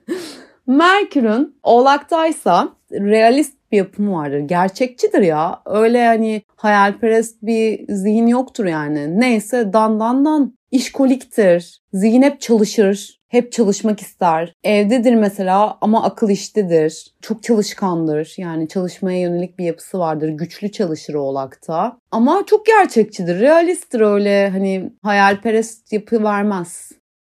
Merkür'ün 0.68 1.56
oğlaktaysa 1.64 2.70
realist 2.92 3.58
bir 3.72 3.78
yapımı 3.78 4.14
vardır. 4.14 4.40
Gerçekçidir 4.40 5.22
ya. 5.22 5.62
Öyle 5.66 6.06
hani 6.06 6.42
hayalperest 6.56 7.42
bir 7.42 7.86
zihin 7.94 8.28
yoktur 8.28 8.66
yani. 8.66 9.20
Neyse 9.20 9.74
dan 9.74 10.00
dan 10.00 10.26
dan. 10.26 10.58
İşkoliktir. 10.72 11.82
Zihin 11.94 12.22
hep 12.22 12.42
çalışır. 12.42 13.22
Hep 13.34 13.52
çalışmak 13.52 14.00
ister. 14.00 14.54
Evdedir 14.64 15.16
mesela 15.16 15.78
ama 15.82 16.04
akıl 16.04 16.30
iştedir. 16.30 17.14
Çok 17.22 17.44
çalışkandır. 17.44 18.34
Yani 18.38 18.68
çalışmaya 18.68 19.20
yönelik 19.20 19.60
bir 19.60 19.66
yapısı 19.66 20.00
vardır. 20.00 20.30
Güçlü 20.30 20.72
çalışır 20.72 21.14
oğlakta. 21.14 21.98
Ama 22.12 22.44
çok 22.48 22.66
gerçekçidir. 22.66 23.40
Realisttir 23.40 24.02
öyle 24.02 24.50
hani 24.50 24.94
hayalperest 25.04 25.94
yapı 25.94 26.24
vermez. 26.24 26.92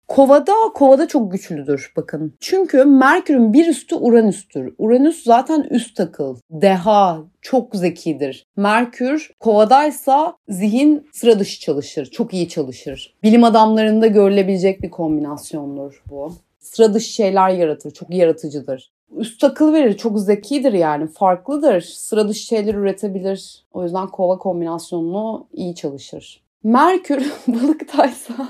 Kovada, 0.08 0.52
kovada 0.74 1.08
çok 1.08 1.32
güçlüdür 1.32 1.92
bakın. 1.96 2.34
Çünkü 2.40 2.84
Merkür'ün 2.84 3.52
bir 3.52 3.66
üstü 3.66 3.94
Uranüs'tür. 3.94 4.74
Uranüs 4.78 5.24
zaten 5.24 5.62
üst 5.70 6.00
akıl, 6.00 6.36
deha, 6.50 7.24
çok 7.42 7.76
zekidir. 7.76 8.46
Merkür 8.56 9.30
kovadaysa 9.40 10.36
zihin 10.48 11.08
sıra 11.12 11.38
dışı 11.38 11.60
çalışır, 11.60 12.06
çok 12.06 12.34
iyi 12.34 12.48
çalışır. 12.48 13.16
Bilim 13.22 13.44
adamlarında 13.44 14.06
görülebilecek 14.06 14.82
bir 14.82 14.90
kombinasyondur 14.90 16.02
bu. 16.10 16.32
Sıra 16.58 16.94
dışı 16.94 17.12
şeyler 17.12 17.50
yaratır, 17.50 17.90
çok 17.90 18.14
yaratıcıdır. 18.14 18.92
Üst 19.16 19.44
akıl 19.44 19.72
verir, 19.72 19.96
çok 19.96 20.20
zekidir 20.20 20.72
yani, 20.72 21.06
farklıdır. 21.06 21.80
Sıra 21.80 22.28
dışı 22.28 22.46
şeyler 22.46 22.74
üretebilir. 22.74 23.64
O 23.72 23.82
yüzden 23.82 24.06
kova 24.06 24.38
kombinasyonunu 24.38 25.46
iyi 25.52 25.74
çalışır. 25.74 26.42
Merkür 26.64 27.32
balıktaysa 27.48 28.48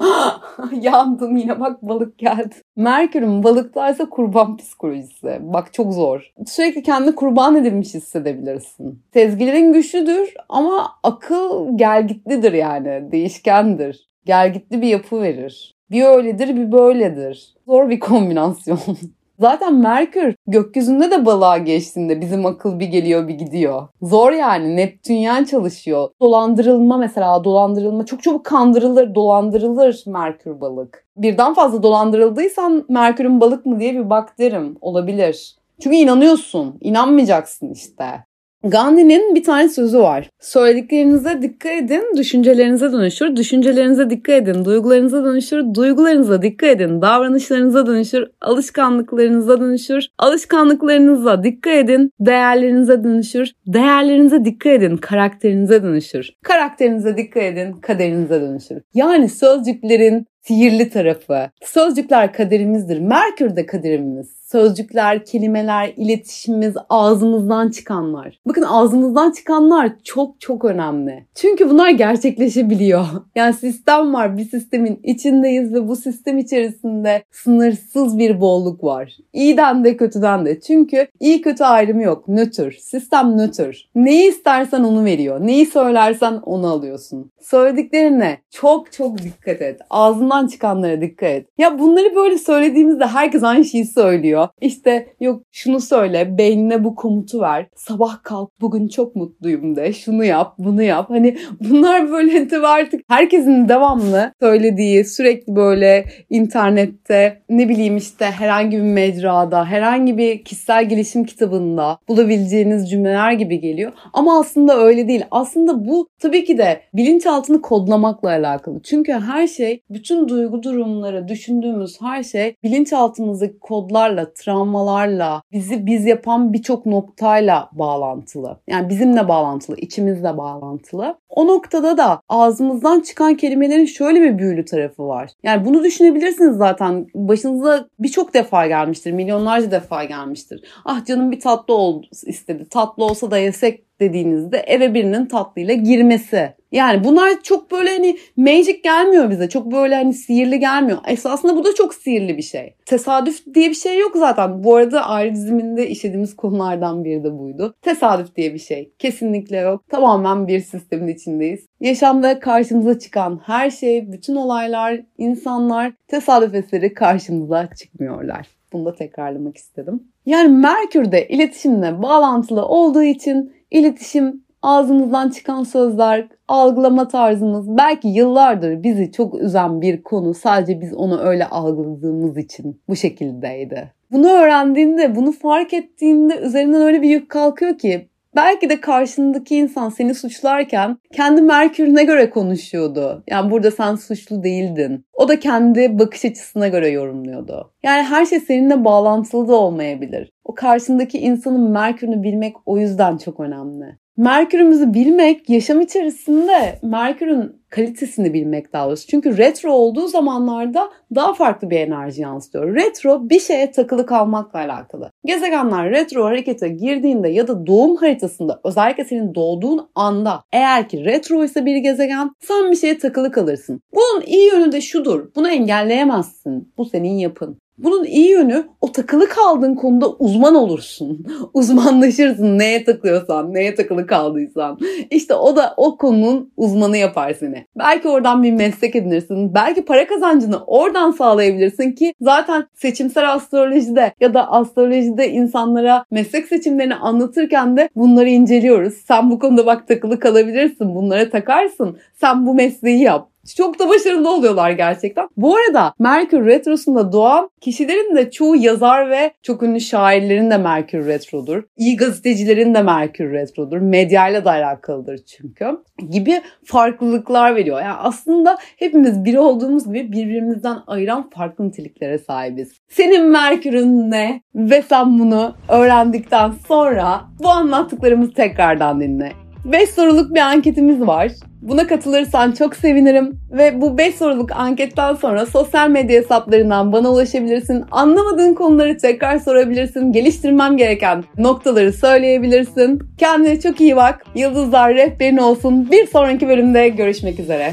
Yandım 0.80 1.36
yine 1.36 1.60
bak 1.60 1.82
balık 1.82 2.18
geldi. 2.18 2.54
Merkür'ün 2.76 3.42
balıktaysa 3.42 4.08
kurban 4.08 4.56
psikolojisi. 4.56 5.38
Bak 5.40 5.72
çok 5.72 5.92
zor. 5.92 6.32
Sürekli 6.46 6.82
kendi 6.82 7.14
kurban 7.14 7.56
edilmiş 7.56 7.94
hissedebilirsin. 7.94 9.02
Sezgilerin 9.12 9.72
güçlüdür 9.72 10.34
ama 10.48 10.88
akıl 11.02 11.78
gelgitlidir 11.78 12.52
yani. 12.52 13.12
Değişkendir. 13.12 14.08
Gelgitli 14.24 14.82
bir 14.82 14.88
yapı 14.88 15.22
verir. 15.22 15.74
Bir 15.90 16.04
öyledir 16.04 16.56
bir 16.56 16.72
böyledir. 16.72 17.54
Zor 17.66 17.90
bir 17.90 18.00
kombinasyon. 18.00 18.78
Zaten 19.42 19.74
Merkür 19.74 20.34
gökyüzünde 20.46 21.10
de 21.10 21.26
balığa 21.26 21.58
geçtiğinde 21.58 22.20
bizim 22.20 22.46
akıl 22.46 22.80
bir 22.80 22.86
geliyor 22.86 23.28
bir 23.28 23.34
gidiyor. 23.34 23.88
Zor 24.02 24.32
yani 24.32 24.76
Neptünyen 24.76 25.44
çalışıyor. 25.44 26.08
Dolandırılma 26.20 26.96
mesela 26.96 27.44
dolandırılma 27.44 28.06
çok 28.06 28.22
çabuk 28.22 28.44
kandırılır 28.44 29.14
dolandırılır 29.14 30.04
Merkür 30.06 30.60
balık. 30.60 31.04
Birden 31.16 31.54
fazla 31.54 31.82
dolandırıldıysan 31.82 32.84
Merkür'ün 32.88 33.40
balık 33.40 33.66
mı 33.66 33.80
diye 33.80 33.94
bir 33.94 34.10
bak 34.10 34.38
derim 34.38 34.76
olabilir. 34.80 35.56
Çünkü 35.80 35.96
inanıyorsun. 35.96 36.78
inanmayacaksın 36.80 37.70
işte. 37.70 38.24
Gandhi'nin 38.64 39.34
bir 39.34 39.44
tane 39.44 39.68
sözü 39.68 39.98
var. 39.98 40.30
Söylediklerinize 40.40 41.42
dikkat 41.42 41.72
edin, 41.72 42.04
düşüncelerinize 42.16 42.92
dönüşür. 42.92 43.36
Düşüncelerinize 43.36 44.10
dikkat 44.10 44.34
edin, 44.34 44.64
duygularınıza 44.64 45.24
dönüşür. 45.24 45.74
Duygularınıza 45.74 46.42
dikkat 46.42 46.70
edin, 46.70 47.02
davranışlarınıza 47.02 47.86
dönüşür. 47.86 48.26
Alışkanlıklarınıza 48.40 49.60
dönüşür. 49.60 50.08
Alışkanlıklarınıza 50.18 51.44
dikkat 51.44 51.74
edin, 51.74 52.10
değerlerinize 52.20 53.04
dönüşür. 53.04 53.52
Değerlerinize 53.66 54.44
dikkat 54.44 54.72
edin, 54.72 54.96
karakterinize 54.96 55.82
dönüşür. 55.82 56.30
Karakterinize 56.42 57.16
dikkat 57.16 57.42
edin, 57.42 57.72
kaderinize 57.72 58.40
dönüşür. 58.40 58.78
Yani 58.94 59.28
sözcüklerin 59.28 60.26
sihirli 60.42 60.90
tarafı. 60.90 61.50
Sözcükler 61.62 62.32
kaderimizdir. 62.32 62.98
Merkür 62.98 63.56
de 63.56 63.66
kaderimiz 63.66 64.41
sözcükler, 64.52 65.24
kelimeler, 65.24 65.92
iletişimimiz, 65.96 66.74
ağzımızdan 66.88 67.70
çıkanlar. 67.70 68.38
Bakın 68.46 68.62
ağzımızdan 68.62 69.30
çıkanlar 69.30 69.92
çok 70.04 70.40
çok 70.40 70.64
önemli. 70.64 71.26
Çünkü 71.34 71.70
bunlar 71.70 71.90
gerçekleşebiliyor. 71.90 73.06
Yani 73.34 73.54
sistem 73.54 74.14
var, 74.14 74.38
bir 74.38 74.44
sistemin 74.44 75.00
içindeyiz 75.02 75.74
ve 75.74 75.88
bu 75.88 75.96
sistem 75.96 76.38
içerisinde 76.38 77.22
sınırsız 77.30 78.18
bir 78.18 78.40
bolluk 78.40 78.84
var. 78.84 79.16
İyiden 79.32 79.84
de 79.84 79.96
kötüden 79.96 80.46
de. 80.46 80.60
Çünkü 80.60 81.06
iyi 81.20 81.40
kötü 81.40 81.64
ayrımı 81.64 82.02
yok. 82.02 82.28
Nötr. 82.28 82.70
Sistem 82.70 83.38
nötr. 83.38 83.88
Neyi 83.94 84.28
istersen 84.28 84.84
onu 84.84 85.04
veriyor. 85.04 85.40
Neyi 85.40 85.66
söylersen 85.66 86.32
onu 86.32 86.66
alıyorsun. 86.66 87.30
Söylediklerine 87.40 88.38
çok 88.50 88.92
çok 88.92 89.18
dikkat 89.18 89.62
et. 89.62 89.80
Ağzından 89.90 90.46
çıkanlara 90.46 91.00
dikkat 91.00 91.30
et. 91.30 91.46
Ya 91.58 91.78
bunları 91.78 92.16
böyle 92.16 92.38
söylediğimizde 92.38 93.06
herkes 93.06 93.42
aynı 93.42 93.64
şeyi 93.64 93.86
söylüyor 93.86 94.41
oluyor. 94.42 94.54
İşte 94.60 95.06
yok 95.20 95.42
şunu 95.52 95.80
söyle, 95.80 96.38
beynine 96.38 96.84
bu 96.84 96.94
komutu 96.94 97.40
ver. 97.40 97.66
Sabah 97.76 98.22
kalk, 98.22 98.50
bugün 98.60 98.88
çok 98.88 99.16
mutluyum 99.16 99.76
de. 99.76 99.92
Şunu 99.92 100.24
yap, 100.24 100.54
bunu 100.58 100.82
yap. 100.82 101.10
Hani 101.10 101.36
bunlar 101.60 102.10
böyle 102.10 102.48
tabii 102.48 102.66
artık 102.66 103.00
herkesin 103.08 103.68
devamlı 103.68 104.32
söylediği, 104.40 105.04
sürekli 105.04 105.56
böyle 105.56 106.04
internette 106.30 107.42
ne 107.48 107.68
bileyim 107.68 107.96
işte 107.96 108.24
herhangi 108.24 108.76
bir 108.76 108.82
mecrada, 108.82 109.64
herhangi 109.64 110.18
bir 110.18 110.44
kişisel 110.44 110.88
gelişim 110.88 111.24
kitabında 111.24 111.98
bulabileceğiniz 112.08 112.90
cümleler 112.90 113.32
gibi 113.32 113.60
geliyor. 113.60 113.92
Ama 114.12 114.40
aslında 114.40 114.78
öyle 114.78 115.08
değil. 115.08 115.24
Aslında 115.30 115.88
bu 115.88 116.08
tabii 116.18 116.44
ki 116.44 116.58
de 116.58 116.80
bilinçaltını 116.94 117.62
kodlamakla 117.62 118.28
alakalı. 118.28 118.82
Çünkü 118.82 119.12
her 119.12 119.46
şey, 119.46 119.82
bütün 119.90 120.28
duygu 120.28 120.62
durumları, 120.62 121.28
düşündüğümüz 121.28 122.00
her 122.00 122.22
şey 122.22 122.54
bilinçaltımızdaki 122.64 123.58
kodlarla 123.58 124.31
travmalarla, 124.34 125.42
bizi 125.52 125.86
biz 125.86 126.06
yapan 126.06 126.52
birçok 126.52 126.86
noktayla 126.86 127.68
bağlantılı. 127.72 128.58
Yani 128.68 128.88
bizimle 128.88 129.28
bağlantılı, 129.28 129.76
içimizle 129.76 130.38
bağlantılı. 130.38 131.14
O 131.28 131.46
noktada 131.46 131.98
da 131.98 132.20
ağzımızdan 132.28 133.00
çıkan 133.00 133.34
kelimelerin 133.34 133.84
şöyle 133.84 134.20
bir 134.20 134.38
büyülü 134.38 134.64
tarafı 134.64 135.08
var. 135.08 135.30
Yani 135.42 135.64
bunu 135.64 135.84
düşünebilirsiniz 135.84 136.56
zaten. 136.56 137.06
Başınıza 137.14 137.88
birçok 137.98 138.34
defa 138.34 138.66
gelmiştir, 138.66 139.12
milyonlarca 139.12 139.70
defa 139.70 140.04
gelmiştir. 140.04 140.64
Ah 140.84 141.04
canım 141.04 141.30
bir 141.30 141.40
tatlı 141.40 141.74
oldu 141.74 142.06
istedi. 142.26 142.66
Tatlı 142.70 143.04
olsa 143.04 143.30
da 143.30 143.38
yesek 143.38 144.00
dediğinizde 144.00 144.58
eve 144.58 144.94
birinin 144.94 145.26
tatlıyla 145.26 145.74
girmesi. 145.74 146.61
Yani 146.72 147.04
bunlar 147.04 147.42
çok 147.42 147.70
böyle 147.70 147.90
hani 147.90 148.18
magic 148.36 148.80
gelmiyor 148.84 149.30
bize. 149.30 149.48
Çok 149.48 149.72
böyle 149.72 149.94
hani 149.94 150.14
sihirli 150.14 150.60
gelmiyor. 150.60 150.98
Esasında 151.08 151.56
bu 151.56 151.64
da 151.64 151.74
çok 151.74 151.94
sihirli 151.94 152.36
bir 152.36 152.42
şey. 152.42 152.74
Tesadüf 152.86 153.54
diye 153.54 153.70
bir 153.70 153.74
şey 153.74 153.98
yok 153.98 154.12
zaten. 154.16 154.64
Bu 154.64 154.76
arada 154.76 155.06
aile 155.06 155.34
diziminde 155.34 155.88
işlediğimiz 155.88 156.36
konulardan 156.36 157.04
biri 157.04 157.24
de 157.24 157.38
buydu. 157.38 157.74
Tesadüf 157.82 158.36
diye 158.36 158.54
bir 158.54 158.58
şey. 158.58 158.92
Kesinlikle 158.98 159.56
yok. 159.56 159.88
Tamamen 159.88 160.48
bir 160.48 160.60
sistemin 160.60 161.08
içindeyiz. 161.08 161.66
Yaşamda 161.80 162.40
karşımıza 162.40 162.98
çıkan 162.98 163.40
her 163.46 163.70
şey, 163.70 164.12
bütün 164.12 164.36
olaylar, 164.36 165.00
insanlar 165.18 165.92
tesadüf 166.08 166.54
eseri 166.54 166.94
karşımıza 166.94 167.68
çıkmıyorlar. 167.78 168.46
Bunu 168.72 168.84
da 168.84 168.94
tekrarlamak 168.94 169.56
istedim. 169.56 170.02
Yani 170.26 170.48
Merkür'de 170.48 171.28
iletişimle 171.28 172.02
bağlantılı 172.02 172.66
olduğu 172.66 173.02
için 173.02 173.52
iletişim, 173.70 174.44
ağzımızdan 174.62 175.28
çıkan 175.28 175.62
sözler, 175.62 176.28
algılama 176.48 177.08
tarzımız 177.08 177.68
belki 177.68 178.08
yıllardır 178.08 178.82
bizi 178.82 179.12
çok 179.12 179.40
üzen 179.40 179.80
bir 179.80 180.02
konu 180.02 180.34
sadece 180.34 180.80
biz 180.80 180.94
onu 180.94 181.20
öyle 181.20 181.46
algıladığımız 181.46 182.38
için 182.38 182.80
bu 182.88 182.96
şekildeydi. 182.96 183.92
Bunu 184.12 184.28
öğrendiğinde, 184.28 185.16
bunu 185.16 185.32
fark 185.32 185.74
ettiğinde 185.74 186.36
üzerinden 186.36 186.82
öyle 186.82 187.02
bir 187.02 187.08
yük 187.08 187.30
kalkıyor 187.30 187.78
ki 187.78 188.08
Belki 188.36 188.70
de 188.70 188.80
karşındaki 188.80 189.56
insan 189.56 189.88
seni 189.88 190.14
suçlarken 190.14 190.98
kendi 191.12 191.42
merkürüne 191.42 192.04
göre 192.04 192.30
konuşuyordu. 192.30 193.24
Yani 193.28 193.50
burada 193.50 193.70
sen 193.70 193.94
suçlu 193.94 194.42
değildin. 194.42 195.04
O 195.12 195.28
da 195.28 195.38
kendi 195.38 195.98
bakış 195.98 196.24
açısına 196.24 196.68
göre 196.68 196.88
yorumluyordu. 196.88 197.72
Yani 197.82 198.02
her 198.02 198.26
şey 198.26 198.40
seninle 198.40 198.84
bağlantılı 198.84 199.48
da 199.48 199.54
olmayabilir. 199.54 200.30
O 200.44 200.54
karşındaki 200.54 201.18
insanın 201.18 201.70
merkürünü 201.70 202.22
bilmek 202.22 202.56
o 202.66 202.78
yüzden 202.78 203.16
çok 203.16 203.40
önemli. 203.40 204.01
Merkürümüzü 204.16 204.94
bilmek 204.94 205.50
yaşam 205.50 205.80
içerisinde 205.80 206.78
Merkür'ün 206.82 207.62
kalitesini 207.70 208.32
bilmek 208.32 208.72
daha 208.72 208.86
doğrusu. 208.86 209.06
Çünkü 209.06 209.38
retro 209.38 209.72
olduğu 209.72 210.08
zamanlarda 210.08 210.90
daha 211.14 211.34
farklı 211.34 211.70
bir 211.70 211.80
enerji 211.80 212.22
yansıtıyor. 212.22 212.74
Retro 212.74 213.30
bir 213.30 213.40
şeye 213.40 213.70
takılı 213.70 214.06
kalmakla 214.06 214.58
alakalı. 214.58 215.10
Gezegenler 215.24 215.90
retro 215.90 216.24
harekete 216.24 216.68
girdiğinde 216.68 217.28
ya 217.28 217.48
da 217.48 217.66
doğum 217.66 217.96
haritasında 217.96 218.60
özellikle 218.64 219.04
senin 219.04 219.34
doğduğun 219.34 219.88
anda 219.94 220.42
eğer 220.52 220.88
ki 220.88 221.04
retro 221.04 221.44
ise 221.44 221.66
bir 221.66 221.76
gezegen 221.76 222.30
sen 222.40 222.70
bir 222.70 222.76
şeye 222.76 222.98
takılı 222.98 223.32
kalırsın. 223.32 223.80
Bunun 223.94 224.22
iyi 224.26 224.46
yönü 224.52 224.72
de 224.72 224.80
şudur. 224.80 225.28
Bunu 225.36 225.48
engelleyemezsin. 225.48 226.72
Bu 226.78 226.84
senin 226.84 227.18
yapın. 227.18 227.58
Bunun 227.78 228.04
iyi 228.04 228.30
yönü 228.30 228.64
o 228.80 228.92
takılı 228.92 229.28
kaldığın 229.28 229.74
konuda 229.74 230.10
uzman 230.10 230.54
olursun. 230.54 231.26
Uzmanlaşırsın 231.54 232.58
neye 232.58 232.84
takılıyorsan, 232.84 233.54
neye 233.54 233.74
takılı 233.74 234.06
kaldıysan. 234.06 234.78
İşte 235.10 235.34
o 235.34 235.56
da 235.56 235.74
o 235.76 235.96
konunun 235.96 236.52
uzmanı 236.56 236.96
yapar 236.96 237.34
seni. 237.40 237.66
Belki 237.78 238.08
oradan 238.08 238.42
bir 238.42 238.52
meslek 238.52 238.96
edinirsin. 238.96 239.54
Belki 239.54 239.84
para 239.84 240.06
kazancını 240.06 240.64
oradan 240.66 241.10
sağlayabilirsin 241.10 241.92
ki 241.92 242.14
zaten 242.20 242.66
seçimsel 242.74 243.32
astrolojide 243.32 244.12
ya 244.20 244.34
da 244.34 244.50
astrolojide 244.50 245.30
insanlara 245.30 246.04
meslek 246.10 246.46
seçimlerini 246.46 246.94
anlatırken 246.94 247.76
de 247.76 247.88
bunları 247.96 248.28
inceliyoruz. 248.28 248.94
Sen 248.94 249.30
bu 249.30 249.38
konuda 249.38 249.66
bak 249.66 249.88
takılı 249.88 250.20
kalabilirsin. 250.20 250.94
Bunlara 250.94 251.30
takarsın. 251.30 251.98
Sen 252.20 252.46
bu 252.46 252.54
mesleği 252.54 253.02
yap. 253.02 253.31
Çok 253.56 253.78
da 253.78 253.88
başarılı 253.88 254.34
oluyorlar 254.34 254.70
gerçekten. 254.70 255.28
Bu 255.36 255.56
arada 255.56 255.94
Merkür 255.98 256.46
Retrosu'nda 256.46 257.12
doğan 257.12 257.50
kişilerin 257.60 258.16
de 258.16 258.30
çoğu 258.30 258.56
yazar 258.56 259.10
ve 259.10 259.32
çok 259.42 259.62
ünlü 259.62 259.80
şairlerin 259.80 260.50
de 260.50 260.58
Merkür 260.58 261.06
Retro'dur. 261.06 261.62
İyi 261.76 261.96
gazetecilerin 261.96 262.74
de 262.74 262.82
Merkür 262.82 263.32
Retro'dur. 263.32 263.78
Medyayla 263.78 264.44
da 264.44 264.50
alakalıdır 264.50 265.20
çünkü. 265.24 265.66
Gibi 266.10 266.40
farklılıklar 266.64 267.56
veriyor. 267.56 267.80
Yani 267.80 267.96
aslında 267.98 268.58
hepimiz 268.76 269.24
biri 269.24 269.38
olduğumuz 269.38 269.86
gibi 269.86 270.12
birbirimizden 270.12 270.78
ayıran 270.86 271.30
farklı 271.30 271.68
niteliklere 271.68 272.18
sahibiz. 272.18 272.72
Senin 272.88 273.24
Merkür'ün 273.24 274.10
ne? 274.10 274.42
Ve 274.54 274.82
sen 274.82 275.18
bunu 275.18 275.54
öğrendikten 275.68 276.52
sonra 276.68 277.20
bu 277.42 277.48
anlattıklarımızı 277.48 278.32
tekrardan 278.32 279.00
dinle. 279.00 279.32
5 279.64 279.90
soruluk 279.90 280.34
bir 280.34 280.40
anketimiz 280.40 281.00
var. 281.00 281.32
Buna 281.62 281.86
katılırsan 281.86 282.52
çok 282.52 282.76
sevinirim. 282.76 283.38
Ve 283.50 283.80
bu 283.80 283.98
5 283.98 284.14
soruluk 284.14 284.52
anketten 284.52 285.14
sonra 285.14 285.46
sosyal 285.46 285.90
medya 285.90 286.22
hesaplarından 286.22 286.92
bana 286.92 287.10
ulaşabilirsin. 287.10 287.84
Anlamadığın 287.90 288.54
konuları 288.54 288.98
tekrar 288.98 289.38
sorabilirsin. 289.38 290.12
Geliştirmem 290.12 290.76
gereken 290.76 291.24
noktaları 291.38 291.92
söyleyebilirsin. 291.92 293.02
Kendine 293.18 293.60
çok 293.60 293.80
iyi 293.80 293.96
bak. 293.96 294.24
Yıldızlar 294.34 294.94
rehberin 294.94 295.36
olsun. 295.36 295.90
Bir 295.90 296.06
sonraki 296.06 296.48
bölümde 296.48 296.88
görüşmek 296.88 297.40
üzere. 297.40 297.72